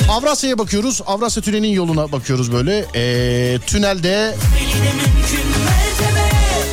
Avrasya'ya 0.09 0.59
bakıyoruz. 0.59 1.01
Avrasya 1.07 1.43
Tüneli'nin 1.43 1.73
yoluna 1.73 2.13
bakıyoruz 2.13 2.53
böyle. 2.53 2.85
Ee, 2.95 3.59
tünelde 3.67 4.37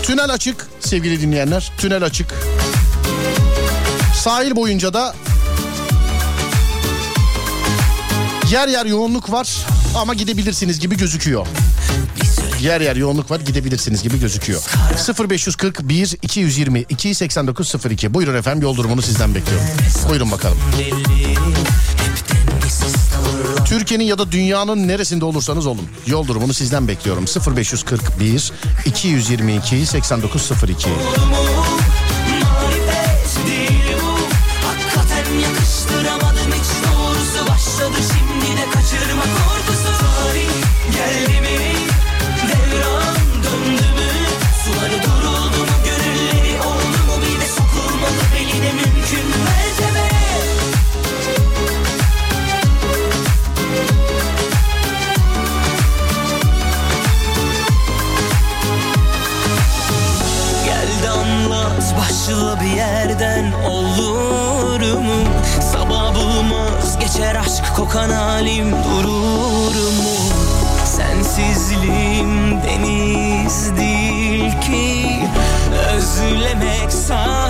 Tünel 0.03 0.34
açık 0.34 0.68
sevgili 0.80 1.22
dinleyenler. 1.22 1.72
Tünel 1.78 2.03
açık. 2.03 2.34
Sahil 4.24 4.55
boyunca 4.55 4.93
da 4.93 5.16
yer 8.51 8.68
yer 8.68 8.86
yoğunluk 8.86 9.32
var 9.32 9.49
ama 9.95 10.14
gidebilirsiniz 10.14 10.80
gibi 10.80 10.97
gözüküyor. 10.97 11.47
Yer 12.62 12.82
yer 12.82 12.95
yoğunluk 12.95 13.32
var 13.32 13.39
gidebilirsiniz 13.39 14.03
gibi 14.03 14.20
gözüküyor. 14.20 14.62
0541 15.30 16.16
220 16.22 16.80
289 16.89 17.76
02 17.91 18.14
buyurun 18.14 18.36
efendim 18.36 18.62
yol 18.62 18.78
durumunu 18.78 19.01
sizden 19.01 19.36
bekliyorum. 19.36 19.68
Buyurun 20.10 20.32
bakalım. 20.32 20.57
Türkiye'nin 23.66 24.03
ya 24.03 24.18
da 24.18 24.32
dünyanın 24.32 24.88
neresinde 24.88 25.26
olursanız 25.26 25.68
olun. 25.68 25.88
Yol 26.07 26.28
durumunu 26.28 26.53
sizden 26.53 26.88
bekliyorum. 26.88 27.26
0541 27.55 28.51
222 28.86 29.86
8902. 29.86 30.89
Marifet 30.89 31.78
kokan 67.89 68.09
halim 68.09 68.71
durur 68.71 69.75
mu? 69.97 70.15
Sensizliğim 70.85 72.61
deniz 72.63 73.77
değil 73.77 74.61
ki 74.61 75.19
Özlemek 75.95 76.91
sahile 76.91 77.49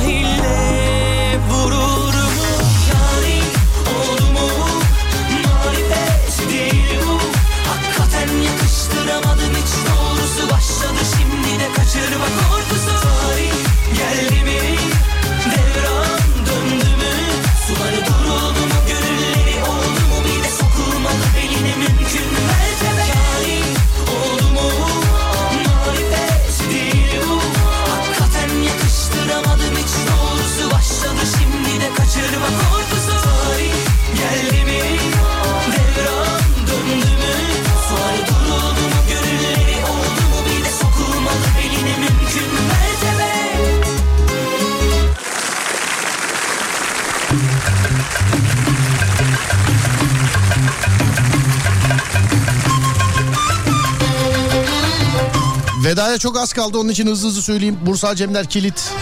Vedaya 55.99 56.17
çok 56.17 56.37
az 56.37 56.53
kaldı 56.53 56.77
onun 56.77 56.89
için 56.89 57.07
hızlı 57.07 57.27
hızlı 57.27 57.41
söyleyeyim. 57.41 57.79
Bursa 57.85 58.15
Cemler 58.15 58.45
Kilit. 58.45 58.93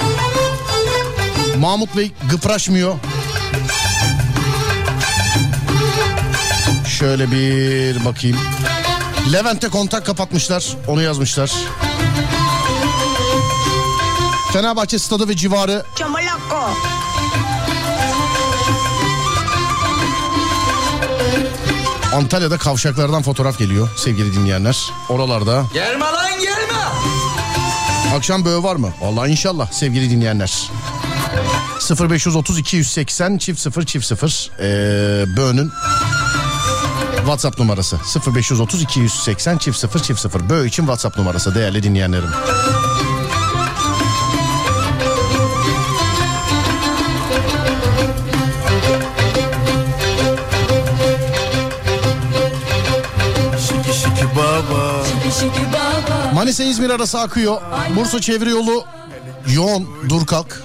Mahmut 1.58 1.98
Bey 1.98 2.12
gıpraşmıyor. 2.30 2.96
Şöyle 7.00 7.32
bir 7.32 8.06
bakayım. 8.06 8.38
Levent'te 9.34 9.70
kontak 9.70 10.06
kapatmışlar. 10.06 10.78
Onu 10.88 11.02
yazmışlar. 11.02 11.52
Fenerbahçe 14.54 15.00
stadı 15.00 15.30
ve 15.30 15.36
civarı 15.36 15.84
Çamalakko. 15.96 16.70
Antalya'da 22.16 22.58
kavşaklardan 22.58 23.22
fotoğraf 23.22 23.58
geliyor 23.58 23.90
sevgili 23.98 24.34
dinleyenler. 24.34 24.92
Oralarda. 25.10 25.66
Gelme 25.74 26.06
lan. 26.06 26.17
Akşam 28.16 28.46
böğü 28.46 28.64
var 28.64 28.76
mı? 28.76 28.90
Vallahi 29.02 29.32
inşallah 29.32 29.72
sevgili 29.72 30.10
dinleyenler. 30.10 30.70
0530 32.10 32.60
280 32.60 33.38
çift 33.38 33.60
0 33.60 33.86
çift 33.86 34.06
0 34.06 34.52
ee, 34.60 34.66
böğünün 35.38 35.72
WhatsApp 37.18 37.60
numarası 37.60 37.98
0530 38.36 38.82
280 38.82 39.58
çift 39.58 39.78
0 39.78 40.00
çift 40.00 40.20
0 40.20 40.50
böğü 40.50 40.68
için 40.68 40.84
WhatsApp 40.84 41.18
numarası 41.18 41.56
değerli 41.56 41.84
dinleyenlerim. 41.84 42.30
Manisa 56.38 56.64
İzmir 56.64 56.90
arası 56.90 57.20
akıyor. 57.20 57.62
Bursa 57.96 58.22
çevre 58.22 58.50
yolu 58.50 58.84
yoğun 59.54 59.88
dur 60.10 60.26
kalk. 60.26 60.64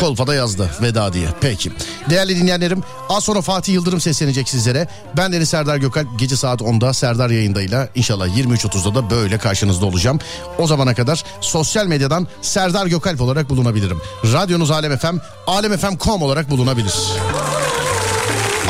Kolpada 0.00 0.34
yazdı 0.34 0.70
veda 0.82 1.12
diye. 1.12 1.28
Peki. 1.40 1.72
Değerli 2.10 2.36
dinleyenlerim 2.36 2.82
az 3.08 3.24
sonra 3.24 3.40
Fatih 3.40 3.72
Yıldırım 3.72 4.00
seslenecek 4.00 4.48
sizlere. 4.48 4.88
Ben 5.16 5.32
Deniz 5.32 5.48
Serdar 5.48 5.76
Gökalp 5.76 6.18
gece 6.18 6.36
saat 6.36 6.60
10'da 6.60 6.92
Serdar 6.92 7.30
yayındayla 7.30 7.88
inşallah 7.94 8.28
23.30'da 8.28 8.94
da 8.94 9.10
böyle 9.10 9.38
karşınızda 9.38 9.86
olacağım. 9.86 10.18
O 10.58 10.66
zamana 10.66 10.94
kadar 10.94 11.24
sosyal 11.40 11.86
medyadan 11.86 12.26
Serdar 12.42 12.86
Gökalp 12.86 13.20
olarak 13.20 13.50
bulunabilirim. 13.50 14.00
Radyonuz 14.32 14.70
Alem 14.70 14.98
FM, 14.98 15.16
alemfm.com 15.46 16.22
olarak 16.22 16.50
bulunabilir. 16.50 16.94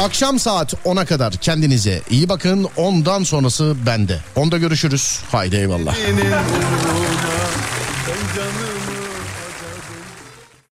Akşam 0.00 0.38
saat 0.38 0.72
10'a 0.84 1.04
kadar 1.04 1.32
kendinize 1.32 2.02
iyi 2.10 2.28
bakın. 2.28 2.68
Ondan 2.76 3.22
sonrası 3.24 3.74
bende. 3.86 4.18
Onda 4.36 4.58
görüşürüz. 4.58 5.20
Haydi 5.30 5.56
eyvallah. 5.56 5.94
Senin 5.94 6.16
uğruna 6.18 6.42